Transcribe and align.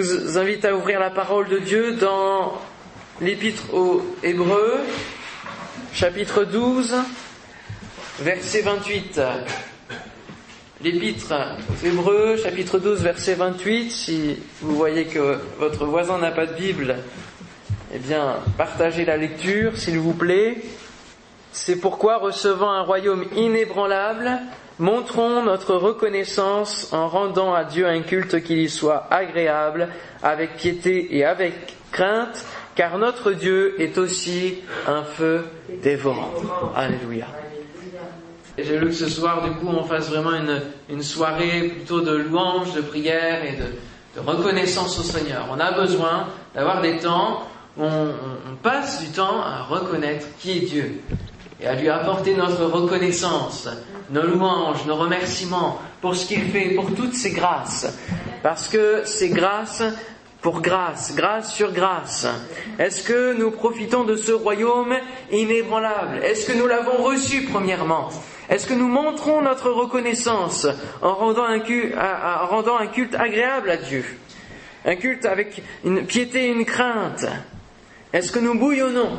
Je 0.00 0.02
vous 0.02 0.38
invite 0.38 0.64
à 0.64 0.76
ouvrir 0.76 1.00
la 1.00 1.10
parole 1.10 1.48
de 1.48 1.58
Dieu 1.58 1.96
dans 1.96 2.60
l'épître 3.20 3.74
aux 3.74 4.00
Hébreux, 4.22 4.78
chapitre 5.92 6.44
12, 6.44 6.94
verset 8.20 8.60
28. 8.60 9.20
L'épître 10.84 11.34
aux 11.68 11.84
Hébreux, 11.84 12.36
chapitre 12.36 12.78
12, 12.78 13.02
verset 13.02 13.34
28. 13.34 13.90
Si 13.90 14.36
vous 14.60 14.76
voyez 14.76 15.06
que 15.06 15.40
votre 15.58 15.84
voisin 15.84 16.18
n'a 16.18 16.30
pas 16.30 16.46
de 16.46 16.54
Bible, 16.54 16.98
eh 17.92 17.98
bien, 17.98 18.36
partagez 18.56 19.04
la 19.04 19.16
lecture, 19.16 19.76
s'il 19.76 19.98
vous 19.98 20.14
plaît. 20.14 20.58
C'est 21.50 21.80
pourquoi, 21.80 22.18
recevant 22.18 22.70
un 22.70 22.82
royaume 22.82 23.24
inébranlable, 23.34 24.30
montrons 24.78 25.42
notre 25.42 25.74
reconnaissance 25.74 26.92
en 26.92 27.08
rendant 27.08 27.54
à 27.54 27.64
Dieu 27.64 27.86
un 27.86 28.00
culte 28.00 28.42
qui 28.42 28.54
lui 28.54 28.68
soit 28.68 29.06
agréable, 29.10 29.88
avec 30.22 30.56
piété 30.56 31.16
et 31.16 31.24
avec 31.24 31.74
crainte, 31.90 32.44
car 32.74 32.98
notre 32.98 33.32
Dieu 33.32 33.80
est 33.80 33.98
aussi 33.98 34.58
un 34.86 35.02
feu 35.02 35.44
dévorant. 35.82 36.32
Alléluia. 36.76 37.26
J'ai 38.56 38.76
voulu 38.76 38.88
que 38.88 38.96
ce 38.96 39.08
soir, 39.08 39.42
du 39.42 39.50
coup, 39.52 39.68
on 39.68 39.84
fasse 39.84 40.10
vraiment 40.10 40.32
une, 40.88 41.02
soirée 41.02 41.72
plutôt 41.76 42.00
de 42.00 42.16
louange, 42.16 42.74
de 42.74 42.80
prière 42.80 43.44
et 43.44 43.56
de, 43.56 44.20
reconnaissance 44.20 44.98
au 44.98 45.02
Seigneur. 45.02 45.46
On 45.48 45.60
a 45.60 45.70
besoin 45.70 46.26
d'avoir 46.52 46.80
des 46.80 46.96
temps 46.98 47.44
où 47.76 47.84
on 47.84 48.56
passe 48.60 49.00
du 49.00 49.10
temps 49.10 49.40
à 49.40 49.62
reconnaître 49.62 50.26
qui 50.40 50.58
est 50.58 50.60
Dieu 50.60 51.00
et 51.60 51.66
à 51.66 51.74
lui 51.74 51.88
apporter 51.88 52.34
notre 52.34 52.64
reconnaissance, 52.64 53.68
nos 54.10 54.22
louanges, 54.22 54.86
nos 54.86 54.96
remerciements 54.96 55.80
pour 56.00 56.14
ce 56.14 56.26
qu'il 56.26 56.44
fait, 56.50 56.74
pour 56.74 56.94
toutes 56.94 57.14
ses 57.14 57.32
grâces. 57.32 57.92
Parce 58.42 58.68
que 58.68 59.02
c'est 59.04 59.30
grâce 59.30 59.82
pour 60.40 60.60
grâce, 60.60 61.14
grâce 61.16 61.52
sur 61.52 61.72
grâce. 61.72 62.26
Est-ce 62.78 63.02
que 63.02 63.34
nous 63.34 63.50
profitons 63.50 64.04
de 64.04 64.16
ce 64.16 64.30
royaume 64.30 64.94
inébranlable? 65.32 66.20
Est-ce 66.22 66.46
que 66.46 66.56
nous 66.56 66.66
l'avons 66.66 67.02
reçu 67.02 67.42
premièrement? 67.42 68.08
Est-ce 68.48 68.66
que 68.66 68.74
nous 68.74 68.88
montrons 68.88 69.42
notre 69.42 69.70
reconnaissance 69.70 70.66
en 71.02 71.14
rendant 71.14 71.44
un 71.44 71.58
culte, 71.58 73.14
agréable 73.14 73.70
à 73.70 73.76
Dieu? 73.76 74.04
Un 74.84 74.94
culte 74.94 75.26
avec 75.26 75.60
une 75.84 76.06
piété 76.06 76.46
et 76.46 76.52
une 76.52 76.64
crainte. 76.64 77.26
Est-ce 78.12 78.30
que 78.32 78.38
nous 78.38 78.54
bouillonnons 78.54 79.10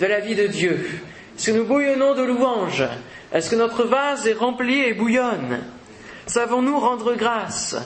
de 0.00 0.06
la 0.06 0.20
vie 0.20 0.34
de 0.34 0.48
Dieu? 0.48 1.00
Est-ce 1.36 1.50
que 1.50 1.56
nous 1.56 1.64
bouillonnons 1.64 2.14
de 2.14 2.22
louanges 2.22 2.84
Est-ce 3.32 3.50
que 3.50 3.56
notre 3.56 3.84
vase 3.84 4.26
est 4.26 4.34
rempli 4.34 4.80
et 4.80 4.94
bouillonne? 4.94 5.60
Savons-nous 6.26 6.78
rendre 6.78 7.14
grâce? 7.14 7.76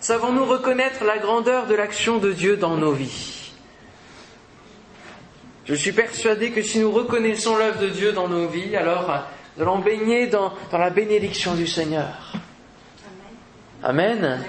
Savons-nous 0.00 0.44
reconnaître 0.44 1.04
la 1.04 1.18
grandeur 1.18 1.66
de 1.66 1.74
l'action 1.74 2.18
de 2.18 2.32
Dieu 2.32 2.56
dans 2.56 2.76
nos 2.76 2.92
vies? 2.92 3.52
Je 5.64 5.74
suis 5.74 5.92
persuadé 5.92 6.50
que 6.50 6.62
si 6.62 6.80
nous 6.80 6.90
reconnaissons 6.90 7.56
l'œuvre 7.56 7.80
de 7.80 7.88
Dieu 7.88 8.12
dans 8.12 8.28
nos 8.28 8.48
vies, 8.48 8.74
alors 8.74 9.24
nous 9.56 9.62
allons 9.62 9.80
baigner 9.80 10.26
dans, 10.26 10.52
dans 10.70 10.78
la 10.78 10.90
bénédiction 10.90 11.54
du 11.54 11.66
Seigneur. 11.66 12.32
Amen. 13.82 14.24
Amen. 14.24 14.44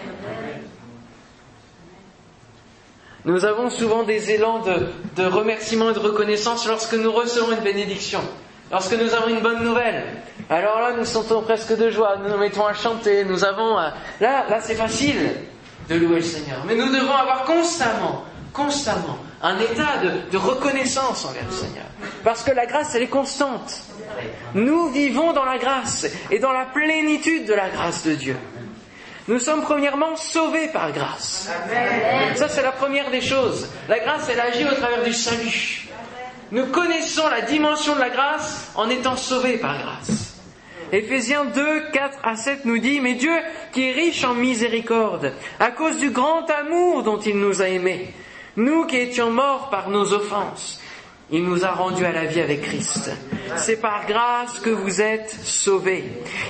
Nous 3.25 3.45
avons 3.45 3.69
souvent 3.69 4.03
des 4.03 4.31
élans 4.31 4.59
de, 4.59 5.23
remerciement 5.25 5.89
et 5.89 5.93
de 5.93 5.99
reconnaissance 5.99 6.67
lorsque 6.67 6.93
nous 6.93 7.11
recevons 7.11 7.51
une 7.51 7.63
bénédiction, 7.63 8.21
lorsque 8.71 8.93
nous 8.93 9.13
avons 9.13 9.27
une 9.27 9.41
bonne 9.41 9.63
nouvelle. 9.63 10.05
Alors 10.49 10.79
là, 10.79 10.93
nous 10.97 11.05
sentons 11.05 11.41
presque 11.41 11.75
de 11.77 11.89
joie, 11.89 12.17
nous 12.23 12.29
nous 12.29 12.37
mettons 12.37 12.65
à 12.65 12.73
chanter, 12.73 13.25
nous 13.25 13.43
avons... 13.43 13.75
Là, 13.75 13.93
là 14.21 14.59
c'est 14.61 14.75
facile 14.75 15.31
de 15.89 15.95
louer 15.95 16.17
le 16.17 16.21
Seigneur. 16.21 16.63
Mais 16.65 16.75
nous 16.75 16.87
devons 16.87 17.13
avoir 17.13 17.43
constamment, 17.43 18.23
constamment, 18.53 19.19
un 19.41 19.59
état 19.59 19.97
de 20.31 20.37
reconnaissance 20.37 21.25
envers 21.25 21.45
le 21.45 21.51
Seigneur. 21.51 21.85
Parce 22.23 22.43
que 22.43 22.51
la 22.51 22.65
grâce, 22.65 22.95
elle 22.95 23.03
est 23.03 23.07
constante. 23.07 23.81
Nous 24.53 24.89
vivons 24.89 25.33
dans 25.33 25.45
la 25.45 25.57
grâce 25.57 26.07
et 26.31 26.39
dans 26.39 26.51
la 26.51 26.65
plénitude 26.65 27.45
de 27.45 27.53
la 27.53 27.69
grâce 27.69 28.05
de 28.05 28.13
Dieu. 28.13 28.35
Nous 29.29 29.37
sommes 29.37 29.61
premièrement 29.61 30.15
sauvés 30.15 30.69
par 30.69 30.91
grâce. 30.91 31.51
Amen. 31.63 32.35
Ça, 32.35 32.49
c'est 32.49 32.63
la 32.63 32.71
première 32.71 33.11
des 33.11 33.21
choses. 33.21 33.69
La 33.87 33.99
grâce, 33.99 34.27
elle 34.27 34.39
agit 34.39 34.65
au 34.65 34.73
travers 34.73 35.03
du 35.03 35.13
salut. 35.13 35.87
Nous 36.51 36.65
connaissons 36.65 37.27
la 37.27 37.41
dimension 37.41 37.93
de 37.93 37.99
la 37.99 38.09
grâce 38.09 38.71
en 38.73 38.89
étant 38.89 39.15
sauvés 39.15 39.59
par 39.59 39.77
grâce. 39.77 40.33
Éphésiens 40.91 41.45
2, 41.45 41.91
4 41.93 42.17
à 42.23 42.35
7 42.35 42.65
nous 42.65 42.79
dit, 42.79 42.99
mais 43.01 43.13
Dieu 43.13 43.35
qui 43.71 43.89
est 43.89 43.91
riche 43.91 44.23
en 44.23 44.33
miséricorde, 44.33 45.31
à 45.59 45.69
cause 45.69 45.99
du 45.99 46.09
grand 46.09 46.49
amour 46.49 47.03
dont 47.03 47.19
il 47.19 47.37
nous 47.37 47.61
a 47.61 47.67
aimés, 47.67 48.11
nous 48.55 48.87
qui 48.87 48.97
étions 48.97 49.29
morts 49.29 49.69
par 49.69 49.91
nos 49.91 50.11
offenses, 50.11 50.81
il 51.29 51.43
nous 51.43 51.63
a 51.63 51.69
rendus 51.69 52.03
à 52.03 52.11
la 52.11 52.25
vie 52.25 52.41
avec 52.41 52.63
Christ. 52.63 53.11
C'est 53.57 53.79
par 53.79 54.07
grâce 54.07 54.57
que 54.57 54.71
vous 54.71 55.01
êtes 55.01 55.29
sauvés. 55.29 56.05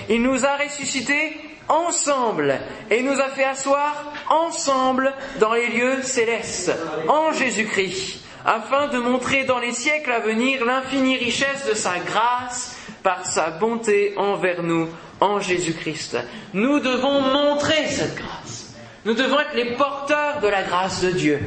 Il 0.08 0.22
nous 0.22 0.46
a 0.46 0.56
ressuscités 0.56 1.49
ensemble 1.70 2.60
et 2.90 3.02
nous 3.02 3.20
a 3.20 3.30
fait 3.30 3.46
asseoir 3.46 4.12
ensemble 4.30 5.14
dans 5.40 5.54
les 5.54 5.68
lieux 5.68 6.02
célestes, 6.02 6.72
en 7.08 7.32
Jésus-Christ, 7.32 8.24
afin 8.46 8.88
de 8.88 8.98
montrer 8.98 9.46
dans 9.46 9.60
les 9.60 9.72
siècles 9.72 10.12
à 10.12 10.20
venir 10.20 10.66
l'infinie 10.66 11.18
richesse 11.18 11.68
de 11.68 11.74
sa 11.74 12.00
grâce 12.00 12.76
par 13.04 13.26
sa 13.26 13.52
bonté 13.52 14.14
envers 14.18 14.64
nous 14.64 14.90
en 15.22 15.40
Jésus-Christ. 15.40 16.18
Nous 16.54 16.80
devons 16.80 17.22
montrer 17.22 17.88
cette 17.88 18.16
grâce. 18.16 18.74
Nous 19.06 19.14
devons 19.14 19.40
être 19.40 19.56
les 19.56 19.76
porteurs 19.76 20.40
de 20.42 20.48
la 20.48 20.64
grâce 20.64 21.02
de 21.02 21.12
Dieu. 21.12 21.40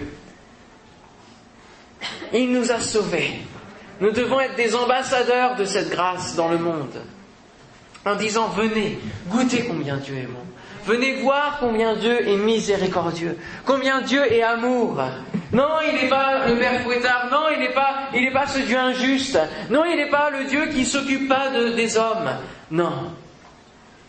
Il 2.32 2.52
nous 2.52 2.72
a 2.72 2.80
sauvés. 2.80 3.40
Nous 4.00 4.10
devons 4.10 4.40
être 4.40 4.56
des 4.56 4.74
ambassadeurs 4.74 5.56
de 5.56 5.64
cette 5.64 5.90
grâce 5.90 6.34
dans 6.34 6.48
le 6.48 6.58
monde. 6.58 7.02
En 8.04 8.16
disant, 8.16 8.48
venez, 8.48 8.98
goûtez 9.28 9.64
combien 9.64 9.96
Dieu 9.96 10.16
est 10.16 10.26
bon. 10.26 10.40
Venez 10.84 11.22
voir 11.22 11.58
combien 11.60 11.94
Dieu 11.94 12.28
est 12.28 12.36
miséricordieux, 12.36 13.38
combien 13.64 14.00
Dieu 14.00 14.20
est 14.32 14.42
amour. 14.42 15.00
Non, 15.52 15.68
il 15.86 15.94
n'est 15.94 16.08
pas 16.08 16.48
le 16.48 16.58
Père 16.58 16.82
fouettard. 16.82 17.28
Non, 17.30 17.44
il 17.52 17.60
n'est 17.60 17.72
pas, 17.72 18.08
pas 18.32 18.46
ce 18.48 18.58
Dieu 18.60 18.76
injuste. 18.76 19.38
Non, 19.70 19.84
il 19.84 19.96
n'est 19.96 20.10
pas 20.10 20.30
le 20.30 20.44
Dieu 20.44 20.66
qui 20.66 20.84
s'occupe 20.84 21.28
pas 21.28 21.50
de, 21.50 21.68
des 21.76 21.96
hommes. 21.96 22.30
Non, 22.70 23.12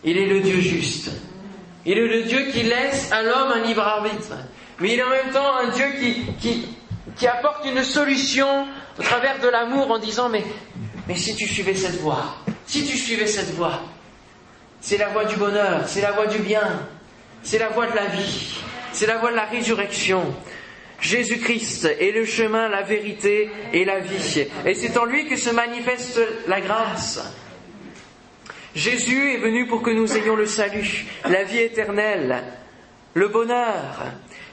il 0.02 0.18
est 0.18 0.26
le 0.26 0.40
Dieu 0.40 0.60
juste. 0.60 1.10
Il 1.86 1.96
est 1.98 2.08
le 2.08 2.22
Dieu 2.24 2.46
qui 2.50 2.62
laisse 2.62 3.12
à 3.12 3.22
l'homme 3.22 3.52
un 3.54 3.60
libre 3.60 3.82
arbitre. 3.82 4.34
Mais 4.80 4.94
il 4.94 4.98
est 4.98 5.04
en 5.04 5.10
même 5.10 5.30
temps 5.32 5.56
un 5.56 5.68
Dieu 5.68 5.84
qui, 6.40 6.66
apporte 7.28 7.64
une 7.66 7.84
solution 7.84 8.66
au 8.98 9.02
travers 9.02 9.38
de 9.38 9.48
l'amour 9.48 9.90
en 9.90 9.98
disant 9.98 10.28
mais 10.28 11.14
si 11.14 11.36
tu 11.36 11.46
suivais 11.46 11.74
cette 11.74 12.00
voie, 12.00 12.36
si 12.74 12.84
tu 12.84 12.98
suivais 12.98 13.28
cette 13.28 13.54
voie, 13.54 13.82
c'est 14.80 14.96
la 14.96 15.06
voie 15.10 15.26
du 15.26 15.36
bonheur, 15.36 15.86
c'est 15.86 16.00
la 16.00 16.10
voie 16.10 16.26
du 16.26 16.38
bien, 16.40 16.88
c'est 17.44 17.60
la 17.60 17.68
voie 17.68 17.86
de 17.86 17.94
la 17.94 18.06
vie, 18.06 18.58
c'est 18.92 19.06
la 19.06 19.18
voie 19.18 19.30
de 19.30 19.36
la 19.36 19.44
résurrection. 19.44 20.34
Jésus-Christ 21.00 21.84
est 22.00 22.10
le 22.10 22.24
chemin, 22.24 22.68
la 22.68 22.82
vérité 22.82 23.48
et 23.72 23.84
la 23.84 24.00
vie. 24.00 24.48
Et 24.66 24.74
c'est 24.74 24.98
en 24.98 25.04
lui 25.04 25.28
que 25.28 25.36
se 25.36 25.50
manifeste 25.50 26.20
la 26.48 26.60
grâce. 26.60 27.22
Jésus 28.74 29.34
est 29.34 29.38
venu 29.38 29.68
pour 29.68 29.80
que 29.80 29.90
nous 29.90 30.12
ayons 30.16 30.34
le 30.34 30.46
salut, 30.46 31.06
la 31.26 31.44
vie 31.44 31.60
éternelle, 31.60 32.42
le 33.14 33.28
bonheur. 33.28 34.02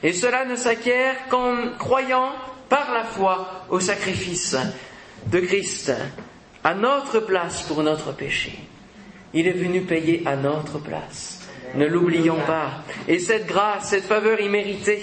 Et 0.04 0.12
cela 0.12 0.44
ne 0.44 0.54
s'acquiert 0.54 1.26
qu'en 1.28 1.72
croyant 1.76 2.30
par 2.68 2.94
la 2.94 3.02
foi 3.02 3.66
au 3.68 3.80
sacrifice 3.80 4.56
de 5.26 5.40
Christ, 5.40 5.92
à 6.64 6.74
notre 6.74 7.20
place 7.20 7.62
pour 7.62 7.82
notre 7.82 8.12
péché. 8.12 8.58
Il 9.34 9.46
est 9.46 9.52
venu 9.52 9.82
payer 9.82 10.22
à 10.26 10.36
notre 10.36 10.78
place. 10.78 11.40
Ne 11.74 11.86
l'oublions 11.86 12.38
pas. 12.46 12.70
Et 13.08 13.18
cette 13.18 13.46
grâce, 13.46 13.88
cette 13.88 14.04
faveur 14.04 14.40
imméritée, 14.40 15.02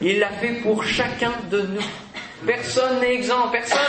il 0.00 0.20
l'a 0.20 0.30
fait 0.30 0.60
pour 0.62 0.84
chacun 0.84 1.32
de 1.50 1.62
nous. 1.62 2.46
Personne 2.46 3.00
n'est 3.00 3.14
exempt, 3.14 3.48
personne 3.50 3.80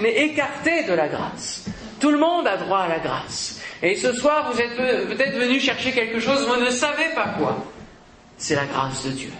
n'est 0.00 0.24
écarté 0.24 0.84
de 0.84 0.94
la 0.94 1.08
grâce. 1.08 1.66
Tout 2.00 2.10
le 2.10 2.18
monde 2.18 2.46
a 2.46 2.56
droit 2.56 2.80
à 2.80 2.88
la 2.88 2.98
grâce. 2.98 3.60
Et 3.82 3.94
ce 3.96 4.12
soir, 4.12 4.50
vous 4.52 4.60
êtes 4.60 4.76
peut-être 4.76 5.38
venu 5.38 5.60
chercher 5.60 5.92
quelque 5.92 6.18
chose, 6.18 6.46
vous 6.48 6.64
ne 6.64 6.70
savez 6.70 7.14
pas 7.14 7.34
quoi. 7.38 7.64
C'est 8.36 8.54
la 8.54 8.66
grâce 8.66 9.04
de 9.04 9.10
Dieu. 9.10 9.30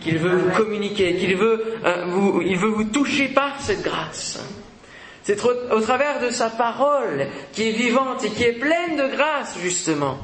Qu'il 0.00 0.18
veut 0.18 0.36
vous 0.36 0.50
communiquer, 0.50 1.16
qu'il 1.16 1.36
veut, 1.36 1.78
euh, 1.84 2.04
vous, 2.06 2.42
il 2.42 2.56
veut 2.56 2.68
vous 2.68 2.84
toucher 2.84 3.28
par 3.28 3.60
cette 3.60 3.82
grâce. 3.82 4.40
C'est 5.24 5.42
au 5.42 5.80
travers 5.80 6.20
de 6.20 6.28
sa 6.28 6.50
parole 6.50 7.26
qui 7.52 7.70
est 7.70 7.72
vivante 7.72 8.22
et 8.24 8.30
qui 8.30 8.44
est 8.44 8.52
pleine 8.52 8.96
de 8.96 9.16
grâce, 9.16 9.58
justement. 9.58 10.18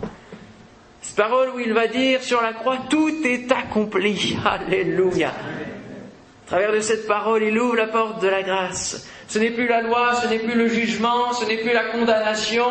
Cette 1.00 1.16
parole 1.16 1.48
où 1.54 1.58
il 1.58 1.72
va 1.72 1.86
dire 1.86 2.22
sur 2.22 2.42
la 2.42 2.52
croix, 2.52 2.76
tout 2.90 3.10
est 3.24 3.50
accompli. 3.50 4.36
Alléluia. 4.44 5.30
À 5.30 6.46
travers 6.46 6.72
de 6.72 6.80
cette 6.80 7.06
parole, 7.06 7.42
il 7.42 7.58
ouvre 7.58 7.76
la 7.76 7.86
porte 7.86 8.20
de 8.20 8.28
la 8.28 8.42
grâce. 8.42 9.08
Ce 9.26 9.38
n'est 9.38 9.52
plus 9.52 9.68
la 9.68 9.80
loi, 9.80 10.16
ce 10.16 10.28
n'est 10.28 10.40
plus 10.40 10.54
le 10.54 10.68
jugement, 10.68 11.32
ce 11.32 11.46
n'est 11.46 11.58
plus 11.58 11.72
la 11.72 11.84
condamnation. 11.84 12.66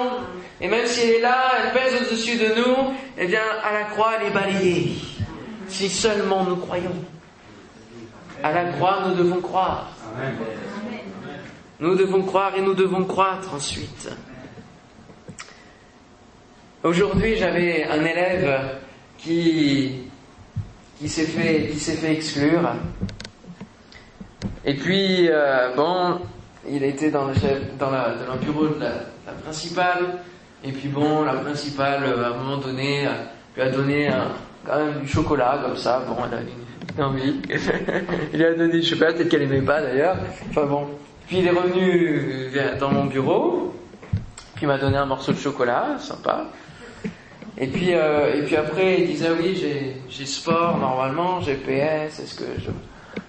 Et 0.62 0.68
même 0.68 0.86
si 0.86 1.02
elle 1.02 1.16
est 1.16 1.22
là, 1.22 1.52
elle 1.64 1.74
pèse 1.74 1.96
au-dessus 2.00 2.38
de 2.38 2.54
nous, 2.56 2.94
eh 3.18 3.26
bien, 3.26 3.42
à 3.64 3.74
la 3.74 3.86
croix, 3.86 4.12
elle 4.20 4.28
est 4.28 4.32
balayée. 4.32 4.92
Si 5.68 5.90
seulement 5.90 6.44
nous 6.44 6.58
croyons. 6.58 6.96
À 8.44 8.52
la 8.52 8.66
croix, 8.66 9.00
nous 9.08 9.16
devons 9.16 9.42
croire. 9.42 9.90
Nous 11.80 11.96
devons 11.96 12.24
croire 12.24 12.56
et 12.56 12.62
nous 12.62 12.74
devons 12.74 13.06
croître 13.06 13.54
ensuite. 13.54 14.10
Aujourd'hui, 16.84 17.38
j'avais 17.38 17.86
un 17.86 18.04
élève 18.04 18.80
qui, 19.18 20.04
qui 20.98 21.08
s'est 21.08 21.26
fait, 21.26 21.68
fait 21.68 22.14
exclure. 22.14 22.70
Et 24.66 24.74
puis, 24.74 25.30
euh, 25.30 25.74
bon, 25.76 26.20
il 26.70 26.84
était 26.84 27.12
dans 27.12 27.28
le, 27.28 27.34
dans, 27.80 27.92
la, 27.92 28.16
dans 28.28 28.34
le 28.34 28.40
bureau 28.40 28.68
de 28.68 28.80
la, 28.82 29.32
principale. 29.44 30.20
Et 30.64 30.74
puis 30.74 30.90
bon, 30.90 31.24
la 31.24 31.36
principale, 31.36 32.04
euh, 32.04 32.26
à 32.26 32.28
un 32.30 32.38
moment 32.38 32.58
donné, 32.58 33.08
euh, 33.08 33.12
lui 33.56 33.62
a 33.62 33.70
donné 33.70 34.08
un, 34.10 34.34
quand 34.66 34.78
même 34.78 35.00
du 35.00 35.08
chocolat, 35.08 35.62
comme 35.64 35.78
ça. 35.78 36.04
Bon, 36.06 36.16
elle 36.28 36.38
a 36.38 36.42
une 36.42 37.04
envie. 37.04 37.36
il 38.34 38.38
lui 38.38 38.46
a 38.46 38.54
donné 38.54 38.80
du 38.80 38.84
chocolat, 38.84 39.14
peut-être 39.14 39.30
qu'elle 39.30 39.44
aimait 39.44 39.62
pas 39.62 39.82
d'ailleurs. 39.82 40.18
Enfin 40.50 40.66
bon. 40.66 40.88
Puis 41.30 41.38
il 41.38 41.46
est 41.46 41.52
revenu 41.52 42.52
dans 42.80 42.90
mon 42.90 43.06
bureau. 43.06 43.76
Puis 44.56 44.64
il 44.64 44.68
m'a 44.68 44.80
donné 44.80 44.98
un 44.98 45.06
morceau 45.06 45.32
de 45.32 45.38
chocolat, 45.38 45.98
sympa. 46.00 46.48
Et 47.56 47.68
puis, 47.68 47.94
euh, 47.94 48.34
et 48.34 48.42
puis 48.42 48.56
après, 48.56 49.02
il 49.02 49.08
disait 49.08 49.30
oui, 49.40 49.56
j'ai 50.10 50.26
sport 50.26 50.80
normalement, 50.80 51.40
j'ai 51.40 51.54
PS, 51.54 52.20
est-ce 52.20 52.34
que 52.34 52.46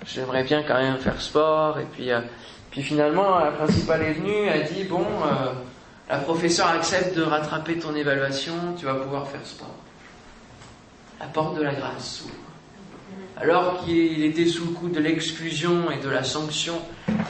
j'aimerais 0.06 0.44
bien 0.44 0.62
quand 0.62 0.80
même 0.80 0.96
faire 0.96 1.20
sport? 1.20 1.78
Et 1.78 1.84
puis, 1.92 2.10
euh, 2.10 2.20
puis 2.70 2.80
finalement, 2.80 3.38
la 3.38 3.50
principale 3.50 4.02
est 4.04 4.12
venue, 4.14 4.48
a 4.48 4.60
dit 4.60 4.84
bon, 4.84 5.04
euh, 5.04 5.52
la 6.08 6.18
professeure 6.20 6.68
accepte 6.68 7.14
de 7.14 7.22
rattraper 7.22 7.78
ton 7.78 7.94
évaluation, 7.94 8.54
tu 8.78 8.86
vas 8.86 8.94
pouvoir 8.94 9.28
faire 9.28 9.44
sport. 9.44 9.76
La 11.20 11.26
porte 11.26 11.54
de 11.58 11.62
la 11.62 11.74
grâce 11.74 12.22
s'ouvre. 12.22 12.49
Alors 13.40 13.84
qu'il 13.84 14.22
était 14.24 14.46
sous 14.46 14.66
le 14.66 14.72
coup 14.72 14.88
de 14.88 15.00
l'exclusion 15.00 15.90
et 15.90 15.96
de 15.96 16.10
la 16.10 16.24
sanction, 16.24 16.74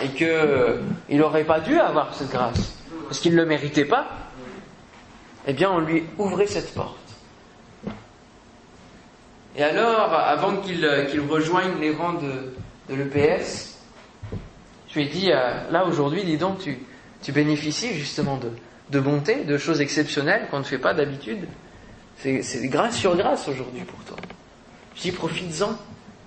et 0.03 0.09
que 0.09 0.81
il 1.09 1.19
n'aurait 1.19 1.45
pas 1.45 1.61
dû 1.61 1.79
avoir 1.79 2.15
cette 2.15 2.31
grâce, 2.31 2.79
parce 3.07 3.21
qu'il 3.21 3.33
ne 3.33 3.37
le 3.37 3.47
méritait 3.47 3.85
pas 3.85 4.21
eh 5.47 5.53
bien, 5.53 5.71
on 5.71 5.81
lui 5.81 6.05
ouvrait 6.19 6.47
cette 6.47 6.75
porte. 6.75 6.97
Et 9.57 9.63
alors, 9.63 10.13
avant 10.13 10.59
qu'il 10.59 10.87
rejoigne 11.29 11.81
les 11.81 11.93
rangs 11.93 12.15
de, 12.15 12.95
l'EPS, 12.95 13.79
je 14.89 14.95
lui 14.95 15.07
ai 15.07 15.09
dit, 15.09 15.33
euh, 15.33 15.71
là 15.71 15.85
aujourd'hui, 15.87 16.25
dis 16.25 16.37
donc, 16.37 16.59
tu, 16.59 16.79
tu 17.23 17.33
bénéficies 17.33 17.95
justement 17.95 18.37
de, 18.37 18.51
de 18.91 19.01
bonté, 19.01 19.45
de 19.45 19.59
choses 19.59 19.81
exceptionnelles 19.81 20.47
qu'on 20.51 20.61
ne 20.61 20.65
fait 20.65 20.79
pas 20.79 20.95
d'habitude. 20.95 21.47
C'est 22.17 22.69
grâce 22.69 22.97
sur 22.97 23.17
grâce 23.17 23.49
aujourd'hui 23.49 23.83
pour 23.83 23.99
toi. 24.05 24.17
Je 24.97 25.03
dis, 25.03 25.13
profites-en, 25.13 25.77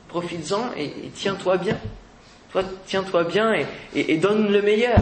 profites-en 0.07 0.71
et, 0.77 0.91
tiens-toi 1.13 1.57
bien. 1.57 1.77
Toi, 2.51 2.63
tiens-toi 2.85 3.23
bien 3.23 3.53
et, 3.95 4.17
donne 4.17 4.51
le 4.51 4.61
meilleur. 4.61 4.99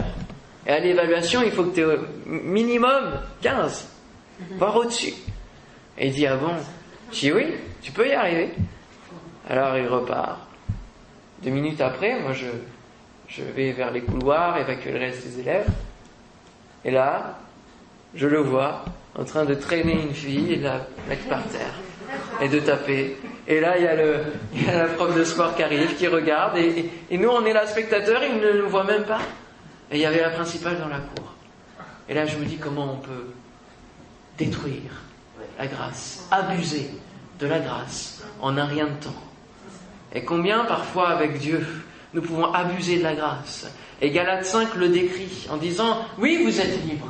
Et 0.66 0.70
à 0.70 0.78
l'évaluation, 0.78 1.42
il 1.42 1.50
faut 1.50 1.64
que 1.64 1.74
tu 1.74 1.80
aies 1.80 1.98
minimum 2.26 3.20
15 3.42 3.88
voir 4.58 4.76
au-dessus. 4.76 5.14
Et 5.98 6.08
il 6.08 6.12
dit, 6.12 6.26
ah 6.26 6.36
bon? 6.36 6.54
Je 7.12 7.18
dis, 7.20 7.32
oui, 7.32 7.46
tu 7.82 7.92
peux 7.92 8.08
y 8.08 8.12
arriver. 8.12 8.50
Alors 9.48 9.76
il 9.76 9.86
repart. 9.86 10.38
Deux 11.42 11.50
minutes 11.50 11.80
après, 11.80 12.20
moi 12.20 12.32
je, 12.32 12.46
je 13.28 13.42
vais 13.42 13.72
vers 13.72 13.90
les 13.90 14.02
couloirs, 14.02 14.56
évacuer 14.58 14.92
le 14.92 14.98
reste 14.98 15.26
des 15.26 15.40
élèves. 15.40 15.68
Et 16.84 16.90
là, 16.90 17.38
je 18.14 18.26
le 18.26 18.38
vois 18.38 18.84
en 19.18 19.24
train 19.24 19.44
de 19.44 19.54
traîner 19.54 20.00
une 20.00 20.14
fille 20.14 20.52
et 20.52 20.56
de 20.56 20.64
la 20.64 20.86
mettre 21.08 21.28
par 21.28 21.44
terre 21.44 21.74
et 22.40 22.48
de 22.48 22.60
taper. 22.60 23.16
Et 23.48 23.60
là, 23.60 23.76
il 23.76 23.84
y 23.84 24.68
a, 24.68 24.72
la 24.72 24.88
prof 24.88 25.16
de 25.16 25.24
sport 25.24 25.56
qui 25.56 25.62
arrive, 25.62 25.96
qui 25.96 26.06
regarde, 26.06 26.56
et, 26.58 27.18
nous, 27.18 27.28
on 27.28 27.44
est 27.44 27.52
là 27.52 27.66
spectateurs, 27.66 28.22
il 28.24 28.40
ne 28.40 28.62
nous 28.62 28.68
voit 28.68 28.84
même 28.84 29.04
pas. 29.04 29.20
Et 29.90 29.96
il 29.96 30.00
y 30.00 30.06
avait 30.06 30.22
la 30.22 30.30
principale 30.30 30.78
dans 30.78 30.88
la 30.88 30.98
cour. 31.00 31.34
Et 32.08 32.14
là, 32.14 32.24
je 32.26 32.36
me 32.38 32.44
dis 32.44 32.56
comment 32.56 32.94
on 32.94 32.96
peut 32.96 33.32
détruire 34.38 35.02
la 35.58 35.66
grâce, 35.66 36.26
abuser 36.30 36.90
de 37.38 37.46
la 37.46 37.58
grâce 37.58 38.22
en 38.40 38.56
un 38.56 38.64
rien 38.64 38.86
de 38.86 39.04
temps. 39.04 39.22
Et 40.14 40.24
combien 40.24 40.64
parfois 40.64 41.10
avec 41.10 41.38
Dieu 41.38 41.66
nous 42.14 42.22
pouvons 42.22 42.52
abuser 42.52 42.98
de 42.98 43.02
la 43.02 43.14
grâce. 43.14 43.66
Et 44.00 44.10
Galate 44.10 44.44
5 44.44 44.74
le 44.76 44.88
décrit 44.88 45.46
en 45.50 45.56
disant, 45.56 46.04
oui, 46.18 46.42
vous 46.42 46.60
êtes 46.60 46.84
libre. 46.84 47.08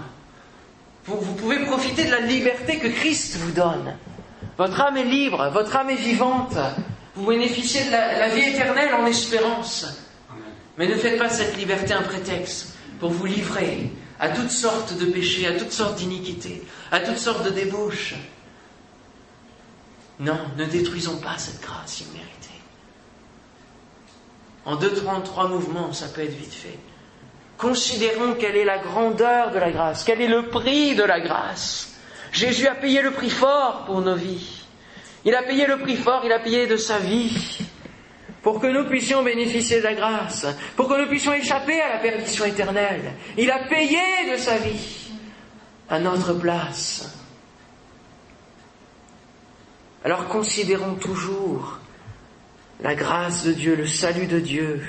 Vous, 1.05 1.35
pouvez 1.35 1.59
profiter 1.65 2.05
de 2.05 2.13
la 2.13 2.21
liberté 2.21 2.79
que 2.79 2.87
Christ 2.87 3.37
vous 3.39 3.51
donne. 3.51 3.97
Votre 4.59 4.81
âme 4.81 4.97
est 4.97 5.05
libre, 5.05 5.49
votre 5.51 5.75
âme 5.77 5.91
est 5.91 5.97
vivante. 5.97 6.57
Vous 7.15 7.27
bénéficiez 7.27 7.85
de 7.85 7.91
la, 7.91 8.29
vie 8.29 8.51
éternelle 8.51 8.95
en 8.95 9.07
espérance. 9.07 9.87
Mais 10.79 10.89
ne 10.89 10.95
faites 10.95 11.19
pas 11.19 11.29
cette 11.29 11.57
liberté 11.57 11.93
un 11.93 12.03
prétexte 12.03 12.75
pour 13.01 13.11
vous 13.11 13.27
livrer 13.27 13.91
à 14.19 14.31
toutes 14.31 14.51
sortes 14.51 14.97
de 14.97 15.07
péchés, 15.07 15.47
à 15.47 15.59
toutes 15.59 15.73
sortes 15.73 15.97
d'iniquités, 15.97 16.63
à 16.91 17.01
toutes 17.01 17.19
sortes 17.19 17.45
de 17.45 17.51
débauches. 17.51 18.15
Non, 20.21 20.39
ne 20.57 20.65
détruisons 20.65 21.17
pas 21.17 21.37
cette 21.37 21.61
grâce 21.61 22.01
imméritée. 22.01 22.33
En 24.65 24.77
deux, 24.77 24.93
trois 25.25 25.49
mouvements, 25.49 25.93
ça 25.93 26.09
peut 26.09 26.23
être 26.23 26.37
vite 26.37 26.55
fait. 26.55 26.79
Considérons 27.59 28.35
quelle 28.35 28.57
est 28.57 28.65
la 28.65 28.79
grandeur 28.79 29.51
de 29.51 29.59
la 29.59 29.71
grâce, 29.71 30.05
quel 30.05 30.21
est 30.21 30.29
le 30.29 30.49
prix 30.49 30.95
de 30.95 31.03
la 31.03 31.21
grâce. 31.21 31.92
Jésus 32.33 32.67
a 32.67 32.75
payé 32.75 33.03
le 33.03 33.13
prix 33.13 33.31
fort 33.31 33.85
pour 33.85 34.01
nos 34.01 34.17
vies. 34.17 34.65
Il 35.25 35.35
a 35.35 35.43
payé 35.43 35.67
le 35.67 35.79
prix 35.79 35.97
fort, 35.97 36.23
il 36.25 36.33
a 36.33 36.41
payé 36.41 36.67
de 36.67 36.77
sa 36.77 36.99
vie 36.99 37.59
pour 38.43 38.61
que 38.61 38.67
nous 38.67 38.89
puissions 38.89 39.23
bénéficier 39.23 39.79
de 39.79 39.85
la 39.85 39.95
grâce, 39.95 40.47
pour 40.75 40.89
que 40.89 41.01
nous 41.01 41.09
puissions 41.09 41.33
échapper 41.33 41.81
à 41.81 41.91
la 41.91 41.99
perdition 41.99 42.45
éternelle. 42.45 43.13
Il 43.39 43.51
a 43.51 43.61
payé 43.61 44.01
de 44.33 44.37
sa 44.37 44.57
vie 44.57 45.11
à 45.89 46.01
notre 46.01 46.33
place. 46.35 47.17
Alors 50.05 50.27
considérons 50.27 50.97
toujours 50.97 51.79
la 52.81 52.97
grâce 52.97 53.45
de 53.45 53.53
Dieu, 53.53 53.77
le 53.77 53.87
salut 53.87 54.27
de 54.27 54.41
Dieu, 54.41 54.85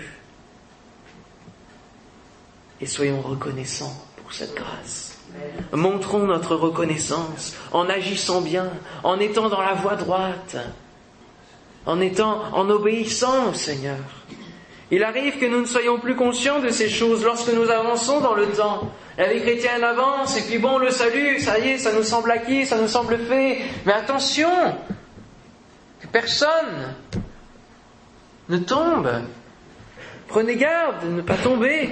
et 2.81 2.87
soyons 2.87 3.21
reconnaissants 3.21 3.95
pour 4.17 4.33
cette 4.33 4.55
grâce. 4.55 5.12
Montrons 5.71 6.25
notre 6.25 6.55
reconnaissance 6.55 7.55
en 7.71 7.89
agissant 7.89 8.41
bien, 8.41 8.69
en 9.03 9.19
étant 9.19 9.49
dans 9.49 9.61
la 9.61 9.73
voie 9.73 9.95
droite, 9.95 10.57
en 11.85 11.99
étant, 11.99 12.43
en 12.53 12.69
obéissant 12.69 13.49
au 13.49 13.53
Seigneur. 13.53 13.97
Il 14.91 15.03
arrive 15.03 15.39
que 15.39 15.45
nous 15.45 15.61
ne 15.61 15.65
soyons 15.65 15.97
plus 15.97 16.15
conscients 16.15 16.59
de 16.59 16.69
ces 16.69 16.89
choses 16.89 17.23
lorsque 17.23 17.51
nous 17.51 17.69
avançons 17.69 18.19
dans 18.19 18.35
le 18.35 18.47
temps. 18.47 18.91
La 19.17 19.31
vie 19.33 19.41
chrétienne 19.41 19.83
avance, 19.83 20.37
et 20.37 20.43
puis 20.43 20.59
bon, 20.59 20.77
le 20.77 20.91
salut, 20.91 21.39
ça 21.39 21.57
y 21.57 21.69
est, 21.69 21.77
ça 21.79 21.91
nous 21.93 22.03
semble 22.03 22.29
acquis, 22.29 22.65
ça 22.65 22.77
nous 22.77 22.87
semble 22.87 23.17
fait. 23.17 23.59
Mais 23.85 23.93
attention, 23.93 24.51
que 25.99 26.07
personne 26.07 26.93
ne 28.49 28.57
tombe. 28.57 29.09
Prenez 30.27 30.55
garde 30.55 31.05
de 31.05 31.09
ne 31.09 31.21
pas 31.21 31.37
tomber. 31.37 31.89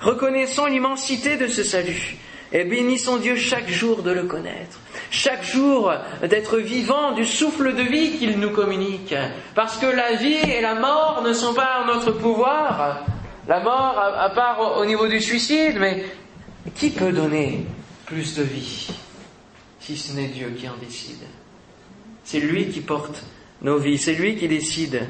Reconnaissons 0.00 0.66
l'immensité 0.66 1.36
de 1.36 1.46
ce 1.46 1.64
salut 1.64 2.18
et 2.54 2.64
bénissons 2.64 3.18
Dieu 3.18 3.36
chaque 3.36 3.68
jour 3.68 4.02
de 4.02 4.10
le 4.10 4.22
connaître 4.22 4.78
chaque 5.14 5.44
jour 5.44 5.92
d'être 6.22 6.58
vivant 6.58 7.12
du 7.12 7.24
souffle 7.24 7.74
de 7.74 7.82
vie 7.82 8.18
qu'il 8.18 8.38
nous 8.38 8.50
communique. 8.50 9.14
Parce 9.54 9.78
que 9.78 9.86
la 9.86 10.14
vie 10.14 10.34
et 10.34 10.60
la 10.60 10.74
mort 10.74 11.22
ne 11.24 11.32
sont 11.32 11.54
pas 11.54 11.82
en 11.82 11.86
notre 11.86 12.10
pouvoir. 12.10 13.06
La 13.46 13.60
mort, 13.60 13.98
à 13.98 14.30
part 14.30 14.78
au 14.78 14.84
niveau 14.84 15.06
du 15.06 15.20
suicide, 15.20 15.76
mais 15.78 16.04
qui 16.74 16.90
peut 16.90 17.12
donner 17.12 17.64
plus 18.06 18.36
de 18.36 18.42
vie 18.42 18.90
si 19.78 19.96
ce 19.96 20.14
n'est 20.14 20.28
Dieu 20.28 20.52
qui 20.58 20.68
en 20.68 20.76
décide? 20.80 21.22
C'est 22.24 22.40
lui 22.40 22.68
qui 22.70 22.80
porte 22.80 23.22
nos 23.62 23.78
vies, 23.78 23.98
c'est 23.98 24.14
lui 24.14 24.36
qui 24.36 24.48
décide. 24.48 25.06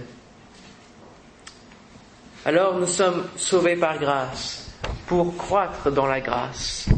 Alors 2.44 2.78
nous 2.78 2.86
sommes 2.86 3.24
sauvés 3.36 3.76
par 3.76 3.98
grâce 3.98 4.70
pour 5.06 5.36
croître 5.36 5.90
dans 5.90 6.06
la 6.06 6.20
grâce. 6.20 6.88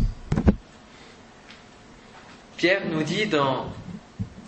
Pierre 2.67 2.83
nous 2.91 3.05
dit 3.05 3.27
dans 3.27 3.73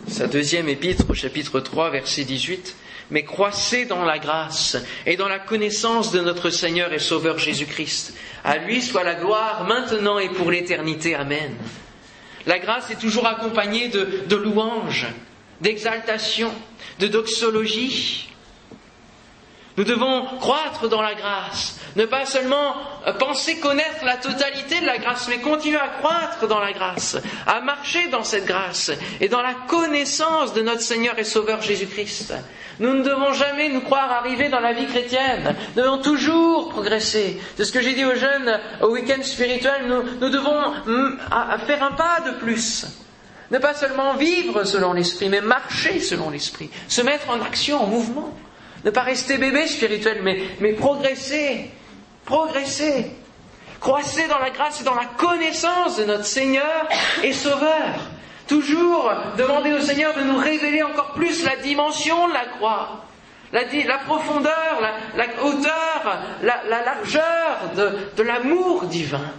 sa 0.09 0.27
deuxième 0.27 0.69
épître 0.69 1.05
au 1.09 1.15
chapitre 1.15 1.61
3 1.61 1.91
verset 1.91 2.25
18, 2.25 2.75
mais 3.13 3.23
croissez 3.23 3.85
dans 3.85 4.05
la 4.05 4.19
grâce 4.19 4.77
et 5.07 5.17
dans 5.17 5.29
la 5.29 5.39
connaissance 5.39 6.11
de 6.11 6.19
notre 6.19 6.51
Seigneur 6.51 6.93
et 6.93 6.99
Sauveur 6.99 7.39
Jésus-Christ. 7.39 8.15
À 8.43 8.59
lui 8.59 8.83
soit 8.83 9.05
la 9.05 9.15
gloire 9.15 9.69
maintenant 9.69 10.19
et 10.19 10.31
pour 10.31 10.51
l'éternité. 10.51 11.15
Amen. 11.15 11.55
La 12.45 12.59
grâce 12.59 12.91
est 12.91 12.99
toujours 12.99 13.29
accompagnée 13.29 13.87
de, 13.87 14.25
de 14.27 14.35
louanges, 14.35 15.07
d'exaltation, 15.61 16.51
de 16.99 17.07
doxologie. 17.07 18.31
Nous 19.79 19.85
devons 19.85 20.25
croître 20.41 20.89
dans 20.89 21.03
la 21.03 21.15
grâce, 21.15 21.79
ne 21.95 22.05
pas 22.05 22.27
seulement 22.27 22.75
penser 23.21 23.61
connaître 23.61 24.05
la 24.05 24.17
totalité 24.17 24.81
de 24.81 24.87
la 24.87 24.99
grâce, 24.99 25.29
mais 25.29 25.39
continuer 25.39 25.79
à 25.79 25.87
croître 26.01 26.49
dans 26.49 26.59
la 26.59 26.73
grâce, 26.73 27.17
à 27.47 27.61
marcher 27.61 28.09
dans 28.09 28.25
cette 28.25 28.45
grâce 28.45 28.91
et 29.21 29.29
dans 29.29 29.41
la 29.41 29.55
connaissance 29.69 30.53
de 30.53 30.63
notre 30.63 30.81
Seigneur 30.81 31.17
et 31.17 31.23
Sauveur 31.23 31.63
Jésus-Christ. 31.63 32.35
Nous 32.81 32.93
ne 32.93 33.05
devons 33.05 33.33
jamais 33.35 33.69
nous 33.69 33.81
croire 33.81 34.11
arrivés 34.11 34.49
dans 34.49 34.59
la 34.59 34.73
vie 34.73 34.87
chrétienne. 34.87 35.55
Nous 35.77 35.83
devons 35.85 35.99
toujours 35.99 36.71
progresser. 36.71 37.41
C'est 37.57 37.65
ce 37.65 37.71
que 37.71 37.81
j'ai 37.81 37.95
dit 37.95 38.05
aux 38.05 38.17
jeunes 38.17 38.61
au 38.83 38.89
week-end 38.89 39.23
spirituel. 39.23 39.87
Nous, 40.21 40.29
devons 40.29 40.75
faire 41.67 41.83
un 41.85 41.93
pas 41.93 42.21
de 42.27 42.33
plus. 42.41 42.85
Ne 43.53 43.59
pas 43.59 43.75
seulement 43.75 44.15
vivre 44.15 44.65
selon 44.65 44.93
l'esprit, 44.93 45.29
mais 45.29 45.41
marcher 45.41 46.01
selon 46.01 46.31
l'esprit. 46.31 46.69
Se 46.89 47.01
mettre 47.01 47.31
en 47.31 47.41
action, 47.41 47.81
en 47.81 47.87
mouvement. 47.87 48.37
Ne 48.85 48.91
pas 48.91 49.03
rester 49.03 49.39
bébé 49.39 49.67
spirituel, 49.67 50.23
mais, 50.23 50.73
progresser. 50.75 51.71
Progresser. 52.25 53.11
Croissez 53.81 54.27
dans 54.29 54.39
la 54.39 54.51
grâce 54.51 54.81
et 54.81 54.85
dans 54.85 54.95
la 54.95 55.07
connaissance 55.07 55.99
de 55.99 56.05
notre 56.05 56.25
Seigneur 56.25 56.89
et 57.23 57.33
Sauveur. 57.33 58.01
Toujours 58.47 59.13
demander 59.37 59.73
au 59.73 59.81
Seigneur 59.81 60.15
de 60.17 60.23
nous 60.23 60.39
révéler 60.39 60.83
encore 60.83 61.13
plus 61.13 61.45
la 61.45 61.57
dimension 61.57 62.29
de 62.29 62.33
la 62.33 62.47
croix, 62.47 63.05
la, 63.53 63.65
profondeur, 64.07 64.81
la, 65.17 65.45
hauteur, 65.45 66.19
la, 66.43 66.85
largeur 66.85 67.71
de, 68.17 68.23
l'amour 68.23 68.85
divin. 68.85 69.33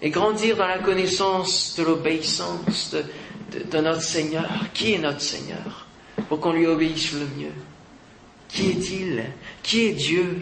Et 0.00 0.10
grandir 0.10 0.56
dans 0.56 0.66
la 0.66 0.78
connaissance 0.78 1.76
de 1.78 1.84
l'obéissance 1.84 2.96
de 3.70 3.78
notre 3.78 4.02
Seigneur. 4.02 4.48
Qui 4.74 4.94
est 4.94 4.98
notre 4.98 5.20
Seigneur? 5.20 5.86
Pour 6.28 6.40
qu'on 6.40 6.52
lui 6.52 6.66
obéisse 6.66 7.12
le 7.12 7.26
mieux. 7.36 7.52
Qui 8.48 8.70
est-il? 8.70 9.24
Qui 9.62 9.86
est 9.86 9.92
Dieu? 9.92 10.38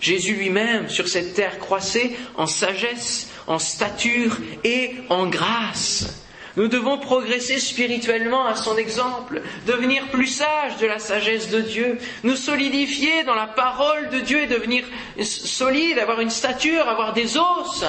Jésus 0.00 0.34
lui-même, 0.34 0.88
sur 0.88 1.08
cette 1.08 1.34
terre, 1.34 1.58
croissait 1.58 2.16
en 2.36 2.46
sagesse, 2.46 3.30
en 3.46 3.58
stature 3.58 4.36
et 4.64 4.94
en 5.08 5.26
grâce. 5.26 6.22
Nous 6.56 6.68
devons 6.68 6.98
progresser 6.98 7.58
spirituellement 7.58 8.46
à 8.46 8.56
son 8.56 8.78
exemple, 8.78 9.42
devenir 9.66 10.08
plus 10.08 10.26
sages 10.26 10.78
de 10.78 10.86
la 10.86 10.98
sagesse 10.98 11.50
de 11.50 11.60
Dieu, 11.60 11.98
nous 12.24 12.36
solidifier 12.36 13.24
dans 13.24 13.34
la 13.34 13.46
parole 13.46 14.08
de 14.08 14.20
Dieu 14.20 14.42
et 14.42 14.46
devenir 14.46 14.84
solides, 15.22 15.98
avoir 15.98 16.20
une 16.20 16.30
stature, 16.30 16.88
avoir 16.88 17.12
des 17.12 17.36
os, 17.36 17.84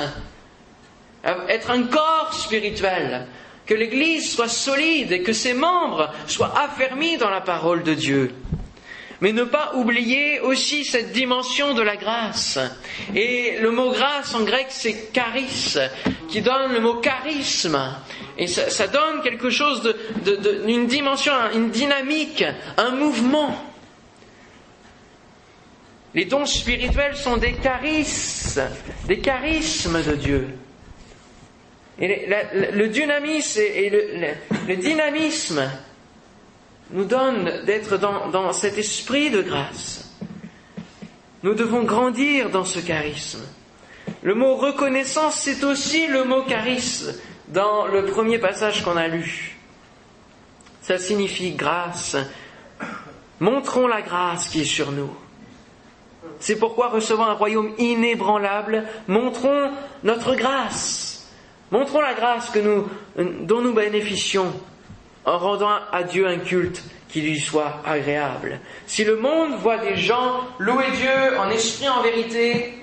être 1.47 1.71
un 1.71 1.83
corps 1.83 2.33
spirituel, 2.33 3.27
que 3.67 3.73
l'Église 3.73 4.31
soit 4.31 4.47
solide 4.47 5.11
et 5.11 5.21
que 5.21 5.33
ses 5.33 5.53
membres 5.53 6.11
soient 6.25 6.57
affermis 6.57 7.17
dans 7.17 7.29
la 7.29 7.41
parole 7.41 7.83
de 7.83 7.93
Dieu. 7.93 8.33
Mais 9.19 9.33
ne 9.33 9.43
pas 9.43 9.73
oublier 9.75 10.39
aussi 10.39 10.85
cette 10.85 11.11
dimension 11.11 11.73
de 11.73 11.81
la 11.81 11.97
grâce. 11.97 12.59
Et 13.15 13.57
le 13.59 13.71
mot 13.71 13.91
grâce 13.91 14.33
en 14.35 14.43
grec 14.43 14.67
c'est 14.69 15.11
charis, 15.13 15.75
qui 16.29 16.41
donne 16.41 16.71
le 16.71 16.79
mot 16.79 16.95
charisme. 16.95 17.79
Et 18.37 18.47
ça, 18.47 18.87
donne 18.87 19.21
quelque 19.23 19.49
chose 19.49 19.81
de, 19.81 20.63
d'une 20.65 20.85
dimension, 20.85 21.33
une 21.53 21.71
dynamique, 21.71 22.45
un 22.77 22.91
mouvement. 22.91 23.55
Les 26.13 26.25
dons 26.25 26.45
spirituels 26.45 27.15
sont 27.15 27.37
des 27.37 27.53
charismes, 27.53 28.69
des 29.07 29.19
charismes 29.19 30.03
de 30.03 30.13
Dieu. 30.13 30.47
Et 31.99 32.27
le, 32.73 32.87
dynamisme 32.89 33.59
et 33.59 33.89
le 34.67 34.75
dynamisme 34.75 35.67
nous 36.91 37.05
donne 37.05 37.65
d'être 37.65 37.97
dans, 37.97 38.53
cet 38.53 38.77
esprit 38.77 39.29
de 39.29 39.41
grâce. 39.41 40.11
Nous 41.43 41.53
devons 41.53 41.83
grandir 41.83 42.49
dans 42.49 42.65
ce 42.65 42.79
charisme. 42.79 43.43
Le 44.21 44.35
mot 44.35 44.55
reconnaissance, 44.55 45.35
c'est 45.35 45.63
aussi 45.63 46.07
le 46.07 46.23
mot 46.23 46.43
charisme 46.43 47.13
dans 47.49 47.85
le 47.87 48.05
premier 48.05 48.39
passage 48.39 48.83
qu'on 48.83 48.97
a 48.97 49.07
lu. 49.07 49.57
Ça 50.81 50.97
signifie 50.97 51.51
grâce. 51.51 52.15
Montrons 53.39 53.87
la 53.87 54.01
grâce 54.01 54.49
qui 54.49 54.61
est 54.61 54.65
sur 54.65 54.91
nous. 54.91 55.13
C'est 56.39 56.57
pourquoi 56.57 56.89
recevant 56.89 57.25
un 57.25 57.33
royaume 57.33 57.73
inébranlable, 57.77 58.85
montrons 59.07 59.71
notre 60.03 60.35
grâce. 60.35 61.06
Montrons 61.71 62.01
la 62.01 62.13
grâce 62.13 62.51
dont 63.17 63.61
nous 63.61 63.73
bénéficions 63.73 64.53
en 65.25 65.37
rendant 65.37 65.79
à 65.91 66.03
Dieu 66.03 66.25
un 66.27 66.37
culte 66.37 66.81
qui 67.09 67.21
lui 67.21 67.39
soit 67.39 67.81
agréable. 67.85 68.59
Si 68.85 69.03
le 69.03 69.17
monde 69.17 69.55
voit 69.59 69.77
des 69.77 69.97
gens 69.97 70.41
louer 70.59 70.85
Dieu 70.95 71.39
en 71.39 71.49
esprit, 71.49 71.89
en 71.89 72.01
vérité, 72.01 72.73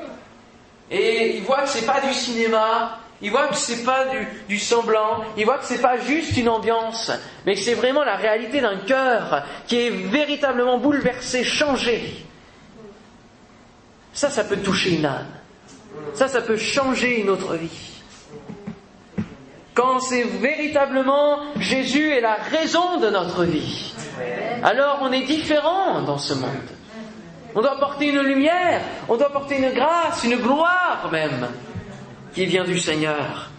et 0.90 1.36
il 1.36 1.42
voit 1.44 1.62
que 1.62 1.68
c'est 1.68 1.86
pas 1.86 2.00
du 2.00 2.12
cinéma, 2.12 2.98
il 3.22 3.30
voit 3.30 3.48
que 3.48 3.56
c'est 3.56 3.84
pas 3.84 4.04
du, 4.06 4.28
du, 4.48 4.58
semblant, 4.58 5.24
il 5.36 5.46
voit 5.46 5.58
que 5.58 5.64
c'est 5.64 5.80
pas 5.80 5.98
juste 5.98 6.36
une 6.36 6.48
ambiance, 6.50 7.10
mais 7.46 7.54
que 7.54 7.60
c'est 7.60 7.74
vraiment 7.74 8.04
la 8.04 8.16
réalité 8.16 8.60
d'un 8.60 8.78
cœur 8.78 9.44
qui 9.66 9.76
est 9.76 9.90
véritablement 9.90 10.78
bouleversé, 10.78 11.42
changé. 11.42 12.26
Ça, 14.12 14.28
ça 14.28 14.44
peut 14.44 14.58
toucher 14.58 14.96
une 14.96 15.06
âme. 15.06 15.26
Ça, 16.12 16.28
ça 16.28 16.42
peut 16.42 16.58
changer 16.58 17.20
une 17.20 17.30
autre 17.30 17.54
vie. 17.54 17.93
Quand 19.74 19.98
c'est 19.98 20.22
véritablement 20.22 21.40
Jésus 21.58 22.10
est 22.10 22.20
la 22.20 22.34
raison 22.34 22.98
de 23.00 23.10
notre 23.10 23.44
vie, 23.44 23.92
alors 24.62 24.98
on 25.02 25.12
est 25.12 25.22
différent 25.22 26.02
dans 26.02 26.18
ce 26.18 26.34
monde. 26.34 26.70
On 27.56 27.60
doit 27.60 27.78
porter 27.78 28.06
une 28.06 28.20
lumière, 28.20 28.80
on 29.08 29.16
doit 29.16 29.30
porter 29.30 29.58
une 29.58 29.72
grâce, 29.72 30.22
une 30.24 30.36
gloire 30.36 31.08
même, 31.10 31.48
qui 32.34 32.46
vient 32.46 32.64
du 32.64 32.78
Seigneur. 32.78 33.50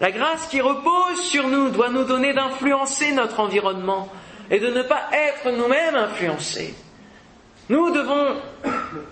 La 0.00 0.10
grâce 0.10 0.46
qui 0.46 0.60
repose 0.60 1.20
sur 1.22 1.48
nous 1.48 1.70
doit 1.70 1.90
nous 1.90 2.04
donner 2.04 2.32
d'influencer 2.32 3.12
notre 3.12 3.40
environnement 3.40 4.08
et 4.50 4.60
de 4.60 4.68
ne 4.68 4.82
pas 4.82 5.08
être 5.12 5.50
nous-mêmes 5.50 5.96
influencés. 5.96 6.74
Nous 7.68 7.90
devons 7.90 8.36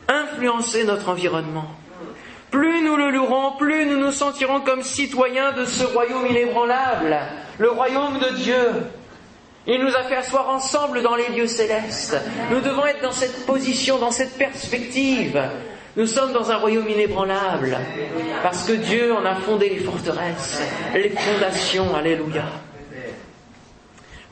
influencer 0.09 0.85
notre 0.85 1.11
environnement. 1.11 1.67
Plus 2.57 2.81
nous 2.81 2.97
le 2.97 3.11
louerons, 3.11 3.53
plus 3.59 3.85
nous 3.85 3.99
nous 3.99 4.13
sentirons 4.13 4.63
comme 4.63 4.83
citoyens 4.83 5.53
de 5.53 5.67
ce 5.67 5.85
royaume 5.85 6.27
inébranlable, 6.27 7.19
le 7.59 7.69
royaume 7.69 8.19
de 8.19 8.35
Dieu. 8.35 8.69
Il 9.67 9.85
nous 9.85 9.95
a 9.95 10.05
fait 10.05 10.17
asseoir 10.17 10.49
ensemble 10.49 11.03
dans 11.03 11.17
les 11.17 11.29
lieux 11.37 11.49
célestes. 11.49 12.17
Nous 12.51 12.63
devons 12.63 12.87
être 12.87 13.03
dans 13.03 13.13
cette 13.13 13.45
position, 13.45 13.99
dans 13.99 14.11
cette 14.11 14.39
perspective. 14.39 15.39
Nous 15.99 16.07
sommes 16.07 16.33
dans 16.33 16.51
un 16.51 16.57
royaume 16.57 16.89
inébranlable, 16.89 17.77
parce 18.43 18.67
que 18.67 18.73
Dieu 18.73 19.13
en 19.13 19.27
a 19.27 19.35
fondé 19.35 19.69
les 19.69 19.81
forteresses, 19.81 20.63
les 20.95 21.11
fondations, 21.11 21.95
alléluia. 21.95 22.45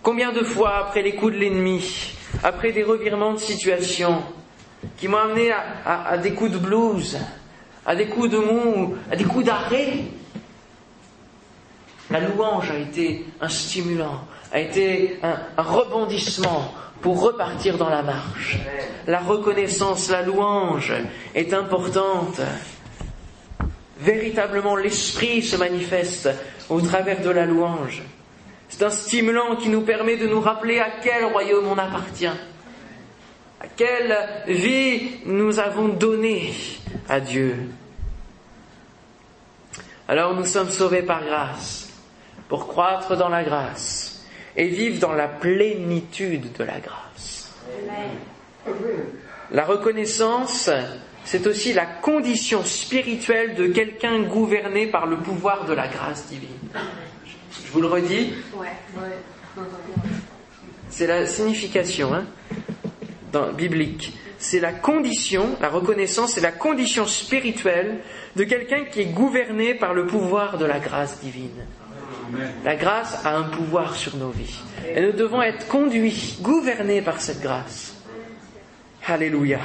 Combien 0.03 0.33
de 0.33 0.43
fois, 0.43 0.79
après 0.79 1.03
les 1.03 1.15
coups 1.15 1.35
de 1.35 1.41
l'ennemi, 1.41 2.15
après 2.43 2.73
des 2.73 2.85
revirements 2.85 3.35
de 3.35 3.39
situation, 3.39 4.23
qui 4.97 5.09
m'ont 5.09 5.19
amené 5.19 5.53
à, 5.53 6.07
à 6.09 6.17
des 6.17 6.33
coups 6.33 6.53
de 6.53 6.59
blues, 6.59 7.19
à 7.87 7.95
des 7.95 8.07
coups 8.07 8.31
de 8.31 8.39
mou, 8.39 8.97
à 9.11 9.17
des 9.17 9.25
coups 9.25 9.45
d'arrêt. 9.45 10.05
La 12.11 12.21
louange 12.21 12.71
a 12.71 12.79
été 12.79 13.25
un 13.41 13.49
stimulant, 13.49 14.21
a 14.53 14.61
été 14.61 15.19
un, 15.23 15.63
rebondissement 15.63 16.73
pour 17.01 17.21
repartir 17.21 17.77
dans 17.77 17.89
la 17.89 18.03
marche. 18.03 18.59
La 19.07 19.21
reconnaissance, 19.21 20.11
la 20.11 20.23
louange 20.23 20.93
est 21.35 21.53
importante. 21.53 22.41
Véritablement, 23.99 24.77
l'esprit 24.77 25.43
se 25.43 25.57
manifeste 25.57 26.31
au 26.69 26.81
travers 26.81 27.21
de 27.21 27.31
la 27.31 27.47
louange. 27.47 28.03
C'est 28.69 28.85
un 28.85 28.91
stimulant 28.91 29.57
qui 29.57 29.69
nous 29.69 29.83
permet 29.83 30.17
de 30.17 30.27
nous 30.27 30.41
rappeler 30.41 30.79
à 30.79 30.89
quel 31.03 31.27
royaume 31.27 31.67
on 31.69 31.79
appartient, 31.79 32.27
à 32.27 33.67
quelle 33.77 34.17
vie 34.49 35.21
nous 35.27 35.59
avons 35.59 35.89
donné 35.89 36.53
à 37.09 37.21
Dieu. 37.21 37.57
Alors 40.07 40.35
nous 40.35 40.45
sommes 40.45 40.71
sauvés 40.71 41.03
par 41.03 41.25
grâce, 41.25 41.89
pour 42.49 42.69
croître 42.69 43.17
dans 43.17 43.29
la 43.29 43.43
grâce 43.43 44.25
et 44.57 44.69
vivre 44.69 45.01
dans 45.01 45.13
la 45.13 45.29
plénitude 45.29 46.53
de 46.53 46.65
la 46.65 46.79
grâce. 46.79 47.53
La 49.51 49.65
reconnaissance, 49.65 50.71
c'est 51.25 51.47
aussi 51.47 51.73
la 51.73 51.87
condition 51.87 52.63
spirituelle 52.65 53.55
de 53.55 53.69
quelqu'un 53.69 54.23
gouverné 54.23 54.87
par 54.87 55.07
le 55.07 55.19
pouvoir 55.19 55.65
de 55.65 55.73
la 55.73 55.89
grâce 55.89 56.27
divine. 56.29 56.49
Je 57.65 57.73
vous 57.73 57.81
le 57.81 57.87
redis. 57.87 58.35
C'est 60.91 61.07
la 61.07 61.27
signification 61.27 62.15
hein, 62.15 62.25
biblique 63.53 64.13
c'est 64.45 64.61
la 64.61 64.73
condition, 64.73 65.57
la 65.61 65.71
reconnaissance, 65.71 66.33
c'est 66.33 66.43
la 66.43 66.53
condition 66.53 67.07
spirituelle 67.07 68.01
de 68.37 68.45
quelqu'un 68.45 68.85
qui 68.85 69.01
est 69.01 69.07
gouverné 69.07 69.75
par 69.75 69.95
le 69.95 70.07
pouvoir 70.07 70.59
de 70.59 70.67
la 70.67 70.79
grâce 70.81 71.21
divine. 71.21 71.65
La 72.63 72.77
grâce 72.77 73.25
a 73.25 73.37
un 73.37 73.45
pouvoir 73.45 73.95
sur 73.95 74.17
nos 74.17 74.31
vies. 74.31 74.61
Et 74.95 75.01
nous 75.01 75.13
devons 75.13 75.41
être 75.41 75.67
conduits, 75.69 76.37
gouvernés 76.43 77.01
par 77.01 77.21
cette 77.21 77.41
grâce. 77.41 77.95
Alléluia. 79.07 79.61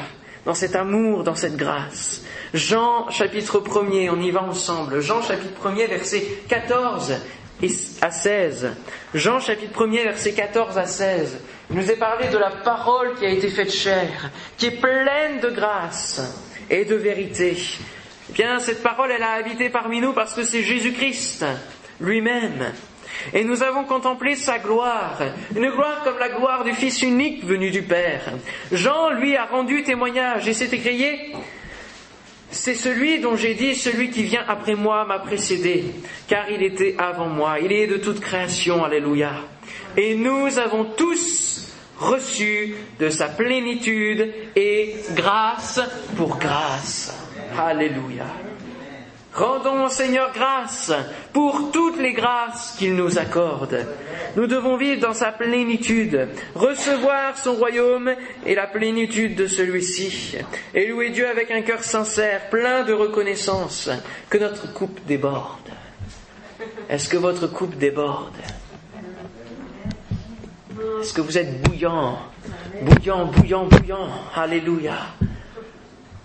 Dans 0.46 0.54
cet 0.54 0.76
amour, 0.78 1.24
dans 1.24 1.36
cette 1.36 1.58
grâce. 1.58 2.24
Jean 2.54 3.10
chapitre 3.10 3.60
1er, 3.60 4.10
on 4.10 4.22
y 4.22 4.32
va 4.32 4.44
ensemble. 4.44 5.02
Jean 5.02 5.22
chapitre 5.22 5.62
1er, 5.62 5.90
verset 5.90 6.24
14 6.48 7.16
à 8.02 8.12
16. 8.12 8.72
Jean 9.14 9.40
chapitre 9.40 9.86
1er 9.86 10.04
verset 10.04 10.34
14 10.34 10.78
à 10.78 10.86
16. 10.86 11.40
Il 11.70 11.76
nous 11.76 11.92
est 11.92 11.98
parlé 11.98 12.28
de 12.30 12.38
la 12.38 12.52
parole 12.52 13.16
qui 13.16 13.26
a 13.26 13.30
été 13.30 13.50
faite 13.50 13.72
chair, 13.72 14.32
qui 14.58 14.68
est 14.68 14.82
pleine 14.82 15.40
de 15.42 15.50
grâce 15.50 16.22
et 16.70 16.86
de 16.86 16.96
vérité. 16.96 17.58
Eh 18.30 18.34
bien, 18.34 18.60
cette 18.60 18.82
parole, 18.82 19.12
elle 19.12 19.24
a 19.24 19.32
habité 19.32 19.70
parmi 19.70 20.00
nous 20.00 20.14
parce 20.14 20.34
que 20.34 20.44
c'est 20.44 20.64
Jésus-Christ 20.64 21.46
lui-même. 22.00 22.72
Et 23.34 23.44
nous 23.44 23.64
avons 23.64 23.84
contemplé 23.84 24.36
sa 24.36 24.60
gloire, 24.60 25.20
une 25.56 25.70
gloire 25.72 26.04
comme 26.04 26.18
la 26.20 26.30
gloire 26.30 26.64
du 26.64 26.74
Fils 26.74 27.02
unique 27.02 27.44
venu 27.44 27.70
du 27.70 27.82
Père. 27.82 28.32
Jean, 28.72 29.10
lui, 29.10 29.36
a 29.36 29.46
rendu 29.46 29.84
témoignage 29.84 30.48
et 30.48 30.54
s'est 30.54 30.74
écrié, 30.74 31.34
c'est 32.52 32.74
celui 32.74 33.20
dont 33.20 33.36
j'ai 33.36 33.54
dit, 33.54 33.76
celui 33.76 34.10
qui 34.10 34.24
vient 34.24 34.44
après 34.48 34.76
moi 34.76 35.06
m'a 35.06 35.20
précédé, 35.20 35.86
car 36.28 36.50
il 36.50 36.64
était 36.64 36.96
avant 36.98 37.28
moi, 37.28 37.60
il 37.60 37.72
est 37.72 37.88
de 37.88 37.98
toute 37.98 38.20
création, 38.20 38.84
alléluia. 38.84 39.32
Et 39.98 40.16
nous 40.16 40.58
avons 40.58 40.86
tous 40.86 41.68
reçu 42.00 42.76
de 43.00 43.10
sa 43.10 43.28
plénitude 43.28 44.34
et 44.56 44.96
grâce 45.16 45.82
pour 46.16 46.38
grâce. 46.38 47.16
Alléluia. 47.58 48.26
Rendons 49.34 49.86
au 49.86 49.90
Seigneur 49.90 50.32
grâce 50.34 50.92
pour 51.34 51.72
toutes 51.72 52.00
les 52.00 52.14
grâces 52.14 52.76
qu'il 52.78 52.96
nous 52.96 53.20
accorde. 53.20 53.86
Nous 54.36 54.48
devons 54.48 54.76
vivre 54.76 55.02
dans 55.02 55.14
sa 55.14 55.32
plénitude, 55.32 56.28
recevoir 56.56 57.38
son 57.38 57.54
royaume 57.54 58.12
et 58.46 58.56
la 58.56 58.68
plénitude 58.68 59.36
de 59.36 59.48
celui-ci, 59.48 60.36
et 60.74 60.88
louer 60.88 61.12
Dieu 61.12 61.28
avec 61.28 61.52
un 61.52 61.62
cœur 61.62 61.84
sincère, 61.84 62.50
plein 62.50 62.84
de 62.84 62.94
reconnaissance, 62.94 63.90
que 64.30 64.38
notre 64.40 64.74
coupe 64.74 65.00
déborde. 65.06 65.70
Est-ce 66.90 67.08
que 67.08 67.18
votre 67.18 67.48
coupe 67.48 67.78
déborde? 67.78 68.36
Est-ce 71.02 71.14
que 71.14 71.22
vous 71.22 71.38
êtes 71.38 71.62
bouillant, 71.62 72.18
bouillant, 72.82 73.26
bouillant, 73.26 73.66
bouillant 73.66 74.10
Alléluia. 74.36 74.96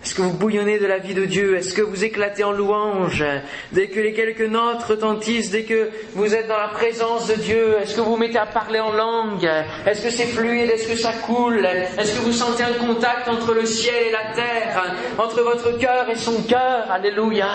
Est-ce 0.05 0.13
que 0.13 0.21
vous 0.21 0.37
bouillonnez 0.37 0.77
de 0.77 0.85
la 0.85 0.99
vie 0.99 1.15
de 1.15 1.25
Dieu? 1.25 1.57
Est-ce 1.57 1.73
que 1.73 1.81
vous 1.81 2.03
éclatez 2.03 2.43
en 2.43 2.51
louange? 2.51 3.25
Dès 3.71 3.87
que 3.87 3.99
les 3.99 4.13
quelques 4.13 4.47
notes 4.47 4.83
retentissent, 4.83 5.49
dès 5.49 5.63
que 5.63 5.89
vous 6.13 6.35
êtes 6.35 6.47
dans 6.47 6.59
la 6.59 6.67
présence 6.67 7.27
de 7.27 7.33
Dieu, 7.33 7.77
est-ce 7.81 7.95
que 7.95 8.01
vous 8.01 8.15
mettez 8.15 8.37
à 8.37 8.45
parler 8.45 8.79
en 8.79 8.91
langue? 8.91 9.49
Est-ce 9.83 10.03
que 10.03 10.11
c'est 10.11 10.27
fluide? 10.27 10.69
Est-ce 10.69 10.87
que 10.89 10.95
ça 10.95 11.11
coule? 11.11 11.65
Est-ce 11.97 12.19
que 12.19 12.23
vous 12.23 12.33
sentez 12.33 12.61
un 12.61 12.73
contact 12.73 13.27
entre 13.27 13.55
le 13.55 13.65
ciel 13.65 13.95
et 14.09 14.11
la 14.11 14.35
terre 14.35 14.95
Entre 15.17 15.41
votre 15.41 15.75
cœur 15.79 16.07
et 16.07 16.15
son 16.15 16.43
cœur? 16.43 16.85
Alléluia. 16.91 17.49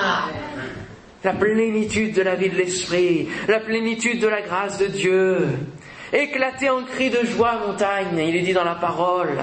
La 1.22 1.34
plénitude 1.34 2.14
de 2.14 2.22
la 2.22 2.34
vie 2.34 2.50
de 2.50 2.56
l'Esprit, 2.56 3.28
la 3.46 3.60
plénitude 3.60 4.20
de 4.20 4.26
la 4.26 4.40
grâce 4.40 4.76
de 4.76 4.86
Dieu. 4.86 5.46
Éclatez 6.12 6.68
en 6.68 6.82
cris 6.82 7.10
de 7.10 7.24
joie, 7.24 7.60
montagne, 7.64 8.18
il 8.18 8.34
est 8.34 8.42
dit 8.42 8.54
dans 8.54 8.64
la 8.64 8.74
parole. 8.74 9.38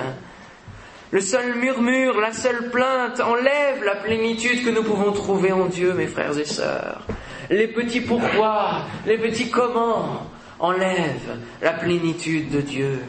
Le 1.18 1.22
seul 1.22 1.56
murmure, 1.56 2.22
la 2.22 2.32
seule 2.32 2.70
plainte 2.70 3.22
enlève 3.22 3.84
la 3.84 3.96
plénitude 3.96 4.64
que 4.64 4.70
nous 4.70 4.84
pouvons 4.84 5.12
trouver 5.12 5.52
en 5.52 5.66
Dieu, 5.66 5.96
mes 5.96 6.06
frères 6.06 6.38
et 6.38 6.46
sœurs. 6.46 7.02
Les 7.50 7.68
petits 7.68 8.02
pourquoi, 8.02 8.84
les 9.08 9.18
petits 9.18 9.50
comment 9.50 10.30
enlèvent 10.60 11.40
la 11.64 11.74
plénitude 11.74 12.52
de 12.52 12.62
Dieu. 12.62 13.00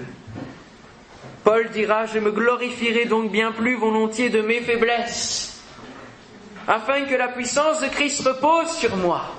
Paul 1.45 1.69
dira, 1.69 2.07
je 2.07 2.19
me 2.19 2.33
glorifierai 2.33 3.05
donc 3.05 3.31
bien 3.31 3.53
plus 3.53 3.77
volontiers 3.77 4.31
de 4.31 4.41
mes 4.41 4.63
faiblesses, 4.63 5.63
afin 6.67 7.03
que 7.03 7.15
la 7.15 7.29
puissance 7.29 7.83
de 7.83 7.89
Christ 7.89 8.27
repose 8.27 8.71
sur 8.71 8.97
moi, 8.97 9.35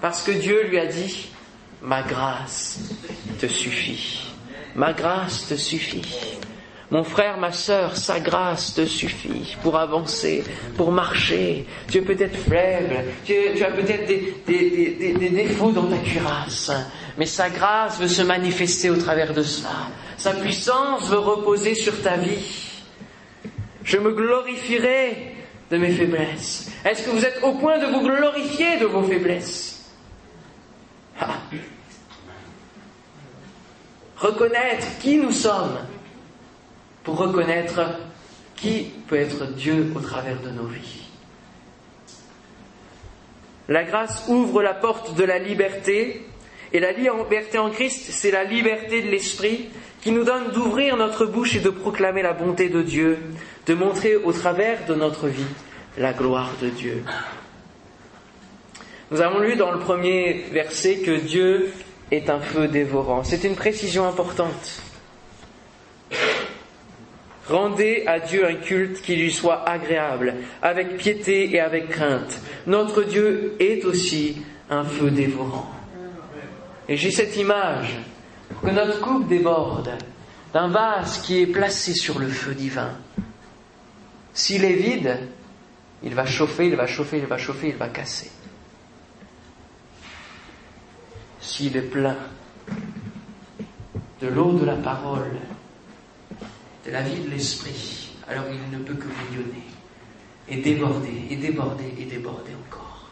parce 0.00 0.22
que 0.22 0.32
Dieu 0.32 0.62
lui 0.68 0.78
a 0.78 0.86
dit, 0.86 1.28
ma 1.82 2.00
grâce 2.00 2.78
te 3.38 3.46
suffit, 3.46 4.32
ma 4.74 4.94
grâce 4.94 5.48
te 5.48 5.56
suffit. 5.56 6.38
Mon 6.90 7.02
frère, 7.02 7.36
ma 7.38 7.50
sœur, 7.50 7.96
sa 7.96 8.20
grâce 8.20 8.74
te 8.74 8.86
suffit 8.86 9.56
pour 9.62 9.76
avancer, 9.76 10.44
pour 10.76 10.92
marcher. 10.92 11.66
Tu 11.90 11.98
es 11.98 12.02
peut-être 12.02 12.36
faible, 12.36 13.04
tu, 13.24 13.34
as 13.34 13.70
peut-être 13.72 14.06
des, 14.06 15.30
défauts 15.30 15.72
dans 15.72 15.86
ta 15.86 15.96
cuirasse, 15.98 16.70
mais 17.18 17.26
sa 17.26 17.50
grâce 17.50 17.98
veut 17.98 18.06
se 18.06 18.22
manifester 18.22 18.90
au 18.90 18.96
travers 18.96 19.34
de 19.34 19.42
cela. 19.42 19.88
Sa 20.16 20.32
puissance 20.34 21.08
veut 21.10 21.18
reposer 21.18 21.74
sur 21.74 22.00
ta 22.02 22.16
vie. 22.16 22.70
Je 23.82 23.98
me 23.98 24.12
glorifierai 24.12 25.34
de 25.70 25.78
mes 25.78 25.90
faiblesses. 25.90 26.70
Est-ce 26.84 27.02
que 27.02 27.10
vous 27.10 27.24
êtes 27.24 27.42
au 27.42 27.54
point 27.54 27.78
de 27.78 27.86
vous 27.86 28.02
glorifier 28.02 28.78
de 28.78 28.86
vos 28.86 29.02
faiblesses? 29.02 29.90
Ah. 31.20 31.40
Reconnaître 34.16 34.86
qui 35.00 35.16
nous 35.16 35.32
sommes 35.32 35.78
pour 37.06 37.18
reconnaître 37.18 37.82
qui 38.56 38.90
peut 39.06 39.14
être 39.14 39.46
Dieu 39.52 39.92
au 39.94 40.00
travers 40.00 40.40
de 40.40 40.50
nos 40.50 40.66
vies. 40.66 41.04
La 43.68 43.84
grâce 43.84 44.24
ouvre 44.26 44.60
la 44.60 44.74
porte 44.74 45.14
de 45.14 45.22
la 45.22 45.38
liberté, 45.38 46.26
et 46.72 46.80
la 46.80 46.90
liberté 46.90 47.58
en 47.58 47.70
Christ, 47.70 48.08
c'est 48.10 48.32
la 48.32 48.42
liberté 48.42 49.02
de 49.02 49.08
l'esprit 49.08 49.68
qui 50.00 50.10
nous 50.10 50.24
donne 50.24 50.50
d'ouvrir 50.50 50.96
notre 50.96 51.26
bouche 51.26 51.54
et 51.54 51.60
de 51.60 51.70
proclamer 51.70 52.22
la 52.22 52.32
bonté 52.32 52.68
de 52.68 52.82
Dieu, 52.82 53.18
de 53.66 53.74
montrer 53.74 54.16
au 54.16 54.32
travers 54.32 54.84
de 54.86 54.96
notre 54.96 55.28
vie 55.28 55.44
la 55.98 56.12
gloire 56.12 56.50
de 56.60 56.70
Dieu. 56.70 57.04
Nous 59.12 59.20
avons 59.20 59.38
lu 59.38 59.54
dans 59.54 59.70
le 59.70 59.78
premier 59.78 60.44
verset 60.50 60.96
que 60.96 61.20
Dieu 61.20 61.72
est 62.10 62.30
un 62.30 62.40
feu 62.40 62.66
dévorant. 62.66 63.22
C'est 63.22 63.44
une 63.44 63.54
précision 63.54 64.08
importante. 64.08 64.82
Rendez 67.48 68.02
à 68.06 68.18
Dieu 68.18 68.44
un 68.44 68.54
culte 68.54 69.00
qui 69.02 69.14
lui 69.14 69.32
soit 69.32 69.68
agréable, 69.68 70.34
avec 70.62 70.96
piété 70.96 71.54
et 71.54 71.60
avec 71.60 71.88
crainte. 71.88 72.40
Notre 72.66 73.04
Dieu 73.04 73.54
est 73.60 73.84
aussi 73.84 74.42
un 74.68 74.82
feu 74.82 75.10
dévorant. 75.10 75.70
Et 76.88 76.96
j'ai 76.96 77.12
cette 77.12 77.36
image, 77.36 77.98
que 78.62 78.70
notre 78.70 79.00
coupe 79.00 79.28
déborde 79.28 79.90
d'un 80.52 80.68
vase 80.68 81.18
qui 81.18 81.42
est 81.42 81.46
placé 81.46 81.94
sur 81.94 82.18
le 82.18 82.28
feu 82.28 82.54
divin. 82.54 82.90
S'il 84.32 84.64
est 84.64 84.72
vide, 84.72 85.18
il 86.02 86.14
va 86.14 86.26
chauffer, 86.26 86.66
il 86.66 86.76
va 86.76 86.86
chauffer, 86.86 87.18
il 87.18 87.26
va 87.26 87.38
chauffer, 87.38 87.68
il 87.68 87.76
va 87.76 87.88
casser. 87.88 88.30
S'il 91.40 91.76
est 91.76 91.82
plein 91.82 92.16
de 94.20 94.28
l'eau 94.28 94.52
de 94.52 94.64
la 94.64 94.76
parole, 94.76 95.36
de 96.86 96.92
la 96.92 97.02
vie 97.02 97.20
de 97.20 97.30
l'esprit, 97.30 98.10
alors 98.28 98.44
il 98.50 98.78
ne 98.78 98.82
peut 98.82 98.94
que 98.94 99.06
bouillonner 99.06 99.64
et 100.48 100.56
déborder 100.58 101.26
et 101.30 101.36
déborder 101.36 101.92
et 101.98 102.04
déborder 102.04 102.52
encore. 102.68 103.10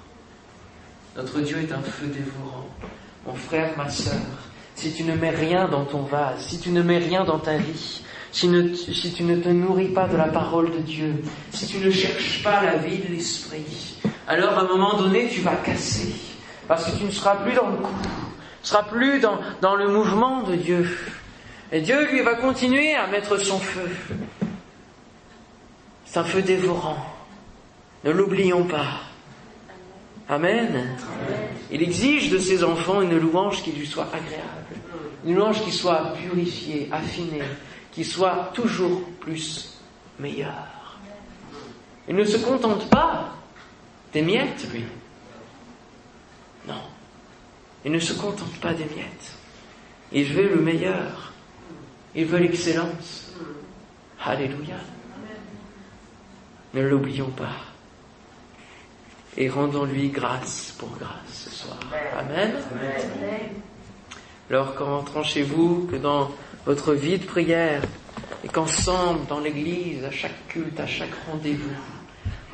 Notre 1.17 1.41
Dieu 1.41 1.59
est 1.59 1.73
un 1.73 1.83
feu 1.83 2.07
dévorant. 2.07 2.69
Mon 3.27 3.35
frère, 3.35 3.77
ma 3.77 3.89
sœur, 3.89 4.21
si 4.77 4.93
tu 4.93 5.03
ne 5.03 5.15
mets 5.15 5.31
rien 5.31 5.67
dans 5.67 5.85
ton 5.85 6.03
vase, 6.03 6.47
si 6.47 6.61
tu 6.61 6.71
ne 6.71 6.83
mets 6.83 6.99
rien 6.99 7.25
dans 7.25 7.39
ta 7.39 7.57
vie, 7.57 8.03
si, 8.31 8.49
tu 9.15 9.23
ne 9.23 9.37
te 9.37 9.49
nourris 9.49 9.89
pas 9.89 10.07
de 10.07 10.17
la 10.17 10.29
parole 10.29 10.71
de 10.71 10.79
Dieu, 10.79 11.23
si 11.53 11.67
tu 11.67 11.79
ne 11.79 11.91
cherches 11.91 12.43
pas 12.43 12.63
la 12.63 12.77
vie 12.77 12.99
de 12.99 13.09
l'esprit, 13.09 13.97
alors 14.29 14.59
à 14.59 14.63
un 14.63 14.69
moment 14.69 14.97
donné 14.97 15.29
tu 15.29 15.41
vas 15.41 15.57
casser, 15.57 16.15
parce 16.69 16.85
que 16.85 16.99
tu 16.99 17.05
ne 17.05 17.11
seras 17.11 17.37
plus 17.37 17.55
dans 17.55 17.71
le 17.71 17.77
coup, 17.77 17.95
tu 18.03 18.09
ne 18.63 18.67
seras 18.67 18.83
plus 18.85 19.21
dans 19.21 19.75
le 19.75 19.89
mouvement 19.89 20.43
de 20.43 20.57
Dieu. 20.57 20.87
Et 21.75 21.81
Dieu, 21.81 22.09
lui, 22.09 22.21
va 22.21 22.37
continuer 22.37 22.95
à 22.95 23.09
mettre 23.09 23.37
son 23.37 23.59
feu. 23.59 23.91
C'est 26.05 26.21
un 26.21 26.25
feu 26.25 26.41
dévorant. 26.41 27.05
Ne 28.05 28.13
l'oublions 28.13 28.63
pas. 28.63 29.01
Amen. 30.29 30.97
Il 31.73 31.83
exige 31.83 32.31
de 32.31 32.39
ses 32.39 32.63
enfants 32.63 33.03
une 33.03 33.19
louange 33.19 33.65
qui 33.65 33.73
lui 33.73 33.89
soit 33.89 34.07
agréable. 34.15 34.67
Une 35.27 35.35
louange 35.35 35.65
qui 35.65 35.73
soit 35.73 36.13
purifiée, 36.13 36.89
affinée, 36.93 37.43
qui 37.91 38.05
soit 38.05 38.53
toujours 38.55 39.03
plus 39.19 39.77
meilleure. 40.21 41.01
Il 42.09 42.15
ne 42.15 42.25
se 42.25 42.37
contente 42.37 42.89
pas 42.89 43.35
des 44.13 44.23
miettes, 44.23 44.69
lui. 44.73 44.85
Non. 46.69 46.83
Il 47.85 47.91
ne 47.91 47.99
se 47.99 48.13
contente 48.13 48.61
pas 48.61 48.75
des 48.75 48.85
miettes. 48.85 49.33
Il 50.13 50.33
veut 50.33 50.51
le 50.51 50.61
meilleur. 50.61 51.34
Il 52.15 52.27
veut 52.27 52.39
l'excellence. 52.39 53.33
Alléluia. 54.25 54.77
Ne 56.73 56.83
l'oublions 56.83 57.31
pas. 57.31 57.57
Et 59.37 59.49
rendons-lui 59.49 60.11
grâce 60.11 60.75
pour 60.79 60.91
grâce 60.99 61.49
ce 61.49 61.51
soir. 61.51 61.79
Amen. 62.19 62.53
Alors 64.51 64.75
qu'en 64.75 64.99
rentrant 64.99 65.23
chez 65.23 65.43
vous, 65.43 65.89
que 65.91 65.97
dans 65.97 66.31
votre 66.67 66.95
vie 66.95 67.19
de 67.19 67.25
prière, 67.25 67.83
et 68.45 68.49
qu'ensemble, 68.49 69.27
dans 69.27 69.41
l'église, 69.41 70.05
à 70.05 70.11
chaque 70.11 70.47
culte, 70.49 70.79
à 70.79 70.87
chaque 70.87 71.15
rendez-vous, 71.31 71.71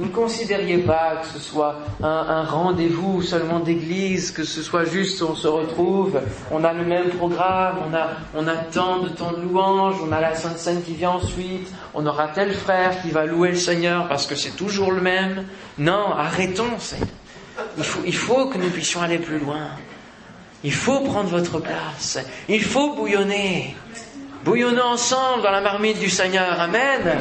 Vous 0.00 0.06
ne 0.06 0.12
considériez 0.12 0.78
pas 0.78 1.20
que 1.20 1.26
ce 1.26 1.38
soit 1.38 1.76
un, 2.02 2.42
rendez-vous 2.44 3.20
seulement 3.20 3.60
d'église, 3.60 4.30
que 4.30 4.44
ce 4.44 4.62
soit 4.62 4.86
juste 4.86 5.20
on 5.20 5.34
se 5.34 5.46
retrouve, 5.46 6.18
on 6.50 6.64
a 6.64 6.72
le 6.72 6.86
même 6.86 7.10
programme, 7.10 7.76
on 7.86 7.94
a, 7.94 8.08
on 8.34 8.46
tant 8.72 9.00
de 9.00 9.10
temps 9.10 9.32
de 9.32 9.42
louange, 9.42 9.96
on 10.02 10.10
a 10.10 10.22
la 10.22 10.34
Sainte 10.34 10.56
Seine 10.56 10.82
qui 10.82 10.94
vient 10.94 11.10
ensuite, 11.10 11.70
on 11.92 12.06
aura 12.06 12.28
tel 12.28 12.54
frère 12.54 13.02
qui 13.02 13.10
va 13.10 13.26
louer 13.26 13.50
le 13.50 13.56
Seigneur 13.56 14.08
parce 14.08 14.26
que 14.26 14.36
c'est 14.36 14.56
toujours 14.56 14.90
le 14.90 15.02
même. 15.02 15.44
Non, 15.76 16.14
arrêtons. 16.16 16.78
Il 17.76 17.84
faut, 17.84 18.00
il 18.06 18.16
faut 18.16 18.46
que 18.46 18.56
nous 18.56 18.70
puissions 18.70 19.02
aller 19.02 19.18
plus 19.18 19.38
loin. 19.38 19.68
Il 20.64 20.72
faut 20.72 21.00
prendre 21.00 21.28
votre 21.28 21.58
place. 21.58 22.18
Il 22.48 22.64
faut 22.64 22.94
bouillonner. 22.94 23.76
Bouillonnons 24.46 24.92
ensemble 24.92 25.42
dans 25.42 25.50
la 25.50 25.60
marmite 25.60 25.98
du 25.98 26.08
Seigneur. 26.08 26.58
Amen. 26.58 27.18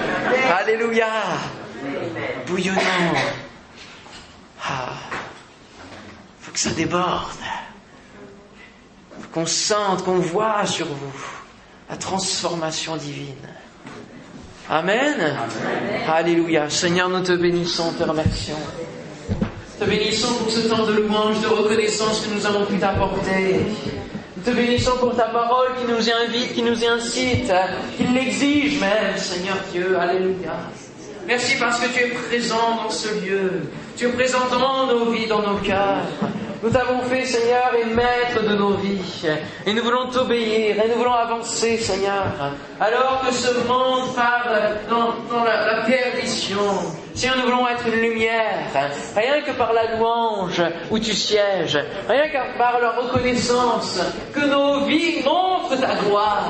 Alléluia. 0.57 1.07
Bouillonnons. 2.47 2.79
Ah. 4.63 4.93
Faut 6.41 6.51
que 6.51 6.59
ça 6.59 6.71
déborde. 6.71 7.37
Faut 9.21 9.29
qu'on 9.31 9.45
sente, 9.45 10.03
qu'on 10.03 10.19
voit 10.19 10.65
sur 10.65 10.87
vous 10.87 11.25
la 11.89 11.97
transformation 11.97 12.97
divine. 12.97 13.35
Amen. 14.69 15.35
Alléluia. 16.07 16.69
Seigneur, 16.69 17.09
nous 17.09 17.23
te 17.23 17.31
bénissons, 17.31 17.93
te 17.93 18.03
remercions. 18.03 18.59
Te 19.79 19.85
bénissons 19.85 20.33
pour 20.35 20.51
ce 20.51 20.67
temps 20.67 20.85
de 20.85 20.93
louange, 20.93 21.39
de 21.41 21.47
reconnaissance 21.47 22.21
que 22.21 22.33
nous 22.33 22.45
avons 22.45 22.65
pu 22.65 22.77
t'apporter. 22.77 23.65
Nous 24.37 24.43
te 24.43 24.51
bénissons 24.51 24.97
pour 24.99 25.15
ta 25.15 25.29
parole 25.29 25.69
qui 25.79 25.91
nous 25.91 26.09
invite, 26.11 26.53
qui 26.53 26.61
nous 26.61 26.85
incite, 26.85 27.51
qui 27.97 28.03
l'exige 28.13 28.79
même, 28.79 29.17
Seigneur 29.17 29.57
Dieu. 29.71 29.97
Alléluia. 29.97 30.53
Merci 31.29 31.57
parce 31.59 31.79
que 31.79 31.85
tu 31.93 32.05
es 32.05 32.07
présent 32.07 32.77
dans 32.83 32.89
ce 32.89 33.07
lieu. 33.23 33.61
Tu 33.95 34.07
es 34.07 34.11
présent 34.13 34.47
dans 34.49 34.87
nos 34.87 35.11
vies, 35.11 35.27
dans 35.27 35.43
nos 35.43 35.57
cœurs. 35.57 36.01
Nous 36.63 36.71
t'avons 36.71 37.03
fait, 37.03 37.23
Seigneur, 37.23 37.71
et 37.79 37.85
maître 37.85 38.41
de 38.41 38.55
nos 38.55 38.73
vies. 38.73 39.27
Et 39.67 39.71
nous 39.71 39.83
voulons 39.83 40.07
t'obéir, 40.07 40.83
et 40.83 40.87
nous 40.89 40.95
voulons 40.95 41.13
avancer, 41.13 41.77
Seigneur. 41.77 42.25
Alors 42.79 43.21
que 43.23 43.31
ce 43.31 43.53
monde 43.67 44.15
parle 44.15 44.79
dans, 44.89 45.43
la, 45.43 45.83
perdition, 45.85 46.57
Seigneur, 47.13 47.37
nous 47.37 47.43
voulons 47.43 47.67
être 47.67 47.85
une 47.85 48.01
lumière, 48.01 48.65
rien 49.15 49.41
que 49.41 49.51
par 49.51 49.71
la 49.71 49.97
louange 49.97 50.63
où 50.89 50.97
tu 50.97 51.13
sièges, 51.13 51.77
rien 52.09 52.27
que 52.29 52.57
par 52.57 52.79
la 52.79 52.89
reconnaissance, 52.89 54.01
que 54.33 54.47
nos 54.47 54.85
vies 54.85 55.21
montrent 55.23 55.79
ta 55.79 55.93
gloire, 55.93 56.49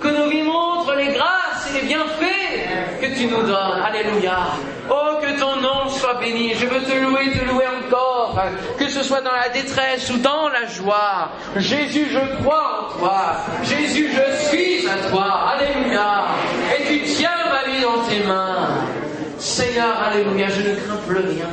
que 0.00 0.08
nos 0.08 0.30
vies 0.30 0.44
montrent 0.44 0.94
les 0.94 1.12
grâces 1.12 1.70
et 1.70 1.82
les 1.82 1.86
bienfaits 1.88 2.43
que 3.10 3.18
tu 3.18 3.26
nous 3.26 3.42
donnes. 3.42 3.82
Alléluia. 3.84 4.38
Oh, 4.90 5.18
que 5.20 5.38
ton 5.38 5.56
nom 5.60 5.88
soit 5.88 6.14
béni. 6.14 6.54
Je 6.54 6.66
veux 6.66 6.82
te 6.82 6.92
louer, 6.92 7.30
te 7.32 7.44
louer 7.44 7.64
encore, 7.66 8.40
que 8.78 8.88
ce 8.88 9.02
soit 9.02 9.20
dans 9.20 9.32
la 9.32 9.48
détresse 9.48 10.10
ou 10.10 10.18
dans 10.18 10.48
la 10.48 10.66
joie. 10.66 11.30
Jésus, 11.56 12.06
je 12.10 12.42
crois 12.42 12.88
en 12.88 12.98
toi. 12.98 13.36
Jésus, 13.62 14.10
je 14.12 14.46
suis 14.48 14.88
à 14.88 15.08
toi. 15.08 15.52
Alléluia. 15.52 16.26
Et 16.78 16.84
tu 16.84 17.02
tiens 17.02 17.30
ma 17.50 17.70
vie 17.70 17.80
dans 17.82 18.02
tes 18.08 18.26
mains. 18.26 18.68
Seigneur, 19.38 20.00
Alléluia, 20.00 20.48
je 20.48 20.62
ne 20.62 20.74
crains 20.74 21.00
plus 21.06 21.18
rien. 21.18 21.50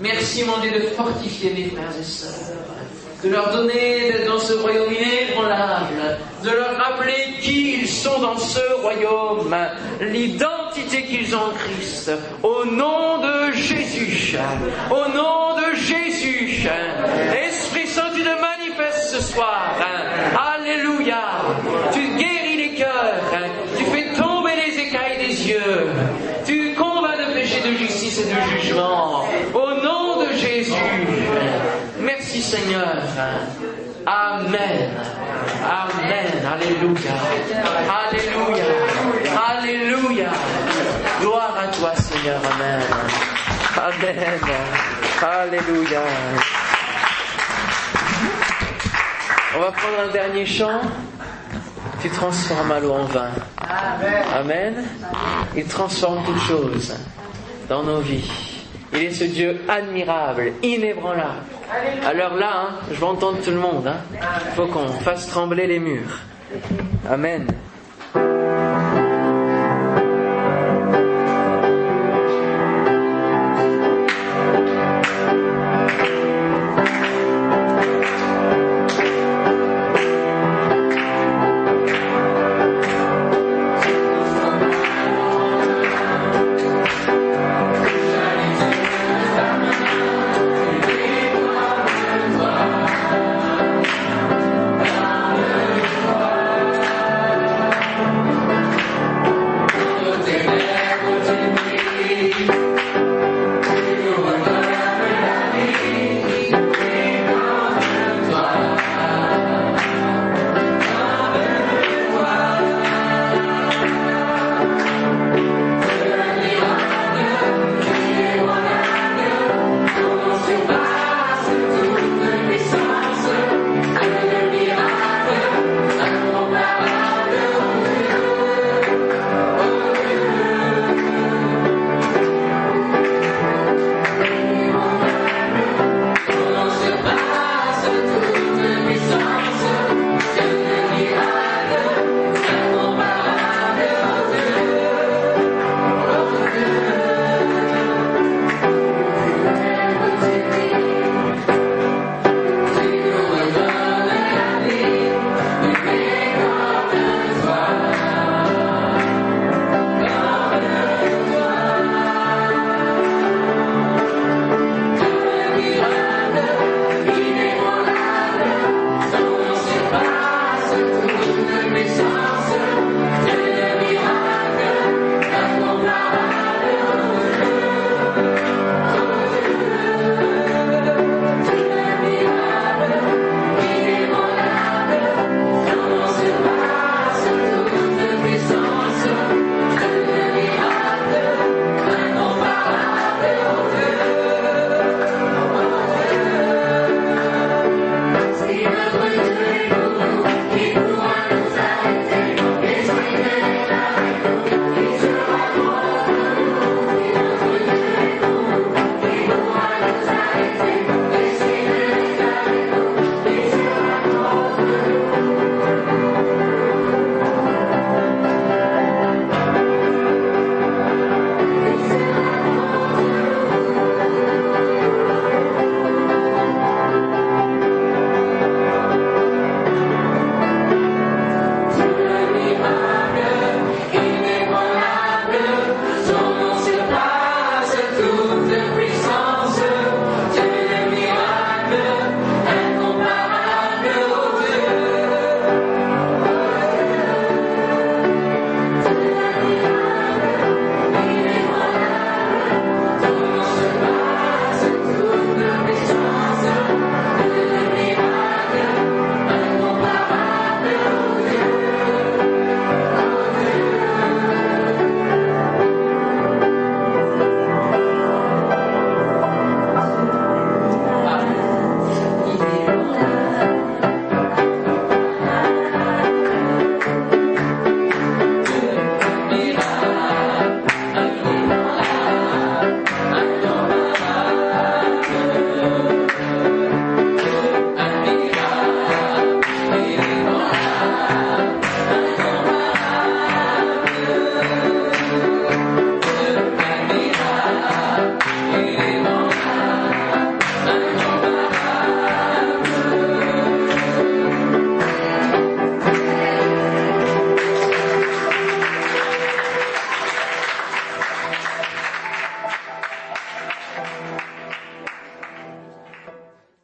Merci, 0.00 0.44
mon 0.44 0.58
Dieu, 0.58 0.70
de 0.72 0.86
fortifier 0.94 1.52
mes 1.54 1.64
frères 1.70 1.92
et 1.98 2.04
sœurs 2.04 2.77
de 3.22 3.30
leur 3.30 3.50
donner 3.52 4.12
d'être 4.12 4.26
dans 4.28 4.38
ce 4.38 4.52
royaume 4.54 4.92
inébranlable, 4.92 6.18
de 6.44 6.50
leur 6.50 6.76
rappeler 6.76 7.34
qui 7.40 7.80
ils 7.80 7.88
sont 7.88 8.20
dans 8.20 8.38
ce 8.38 8.60
royaume, 8.80 9.56
l'identité 10.00 11.02
qu'ils 11.02 11.34
ont 11.34 11.38
en 11.38 11.50
Christ, 11.50 12.12
au 12.42 12.64
nom 12.64 13.18
de 13.18 13.52
Jésus, 13.52 14.36
au 14.90 15.16
nom 15.16 15.56
de 15.56 15.76
Jésus. 15.76 16.68
Esprit 17.48 17.86
Saint, 17.88 18.10
tu 18.14 18.22
te 18.22 18.40
manifestes 18.40 19.16
ce 19.16 19.22
soir. 19.32 19.76
Alléluia. 20.54 21.18
Tu 21.92 22.00
guéris 22.16 22.56
les 22.56 22.74
cœurs, 22.74 23.20
tu 23.76 23.84
fais 23.84 24.14
tomber 24.16 24.52
les 24.66 24.78
écailles 24.80 25.18
des 25.18 25.48
yeux, 25.48 25.88
tu 26.46 26.74
combats 26.74 27.16
de 27.16 27.32
péché, 27.32 27.60
de 27.68 27.76
justice 27.76 28.20
et 28.20 28.32
de 28.32 28.60
jugement. 28.60 29.24
Au 29.54 29.70
nom 29.82 30.24
de 30.24 30.32
Jésus. 30.36 30.72
Merci 32.00 32.37
Seigneur. 32.48 32.96
Amen. 34.06 34.90
Amen. 35.62 36.32
Alléluia. 36.50 37.12
Alléluia. 38.00 38.64
Alléluia. 39.50 40.30
Gloire 41.20 41.54
à 41.62 41.68
toi 41.76 41.94
Seigneur. 41.94 42.40
Amen. 42.54 42.80
Amen. 43.76 44.40
Alléluia. 45.20 46.00
On 49.54 49.60
va 49.60 49.70
prendre 49.72 50.08
un 50.08 50.12
dernier 50.12 50.46
chant. 50.46 50.80
Tu 52.00 52.08
transformes 52.08 52.78
l'eau 52.80 52.92
en 52.92 53.04
vin. 53.04 53.30
Amen. 54.34 54.84
Il 55.54 55.66
transforme 55.66 56.24
toutes 56.24 56.40
choses 56.40 56.94
dans 57.68 57.82
nos 57.82 58.00
vies. 58.00 58.47
Il 58.92 59.04
est 59.04 59.10
ce 59.10 59.24
Dieu 59.24 59.60
admirable, 59.68 60.52
inébranlable. 60.62 61.44
Alors 62.06 62.34
là, 62.34 62.50
hein, 62.54 62.68
je 62.90 62.98
vais 62.98 63.06
entendre 63.06 63.38
tout 63.42 63.50
le 63.50 63.58
monde. 63.58 63.92
Il 64.12 64.18
hein. 64.18 64.24
faut 64.54 64.66
qu'on 64.66 64.88
fasse 64.88 65.26
trembler 65.28 65.66
les 65.66 65.78
murs. 65.78 66.20
Amen. 67.08 67.46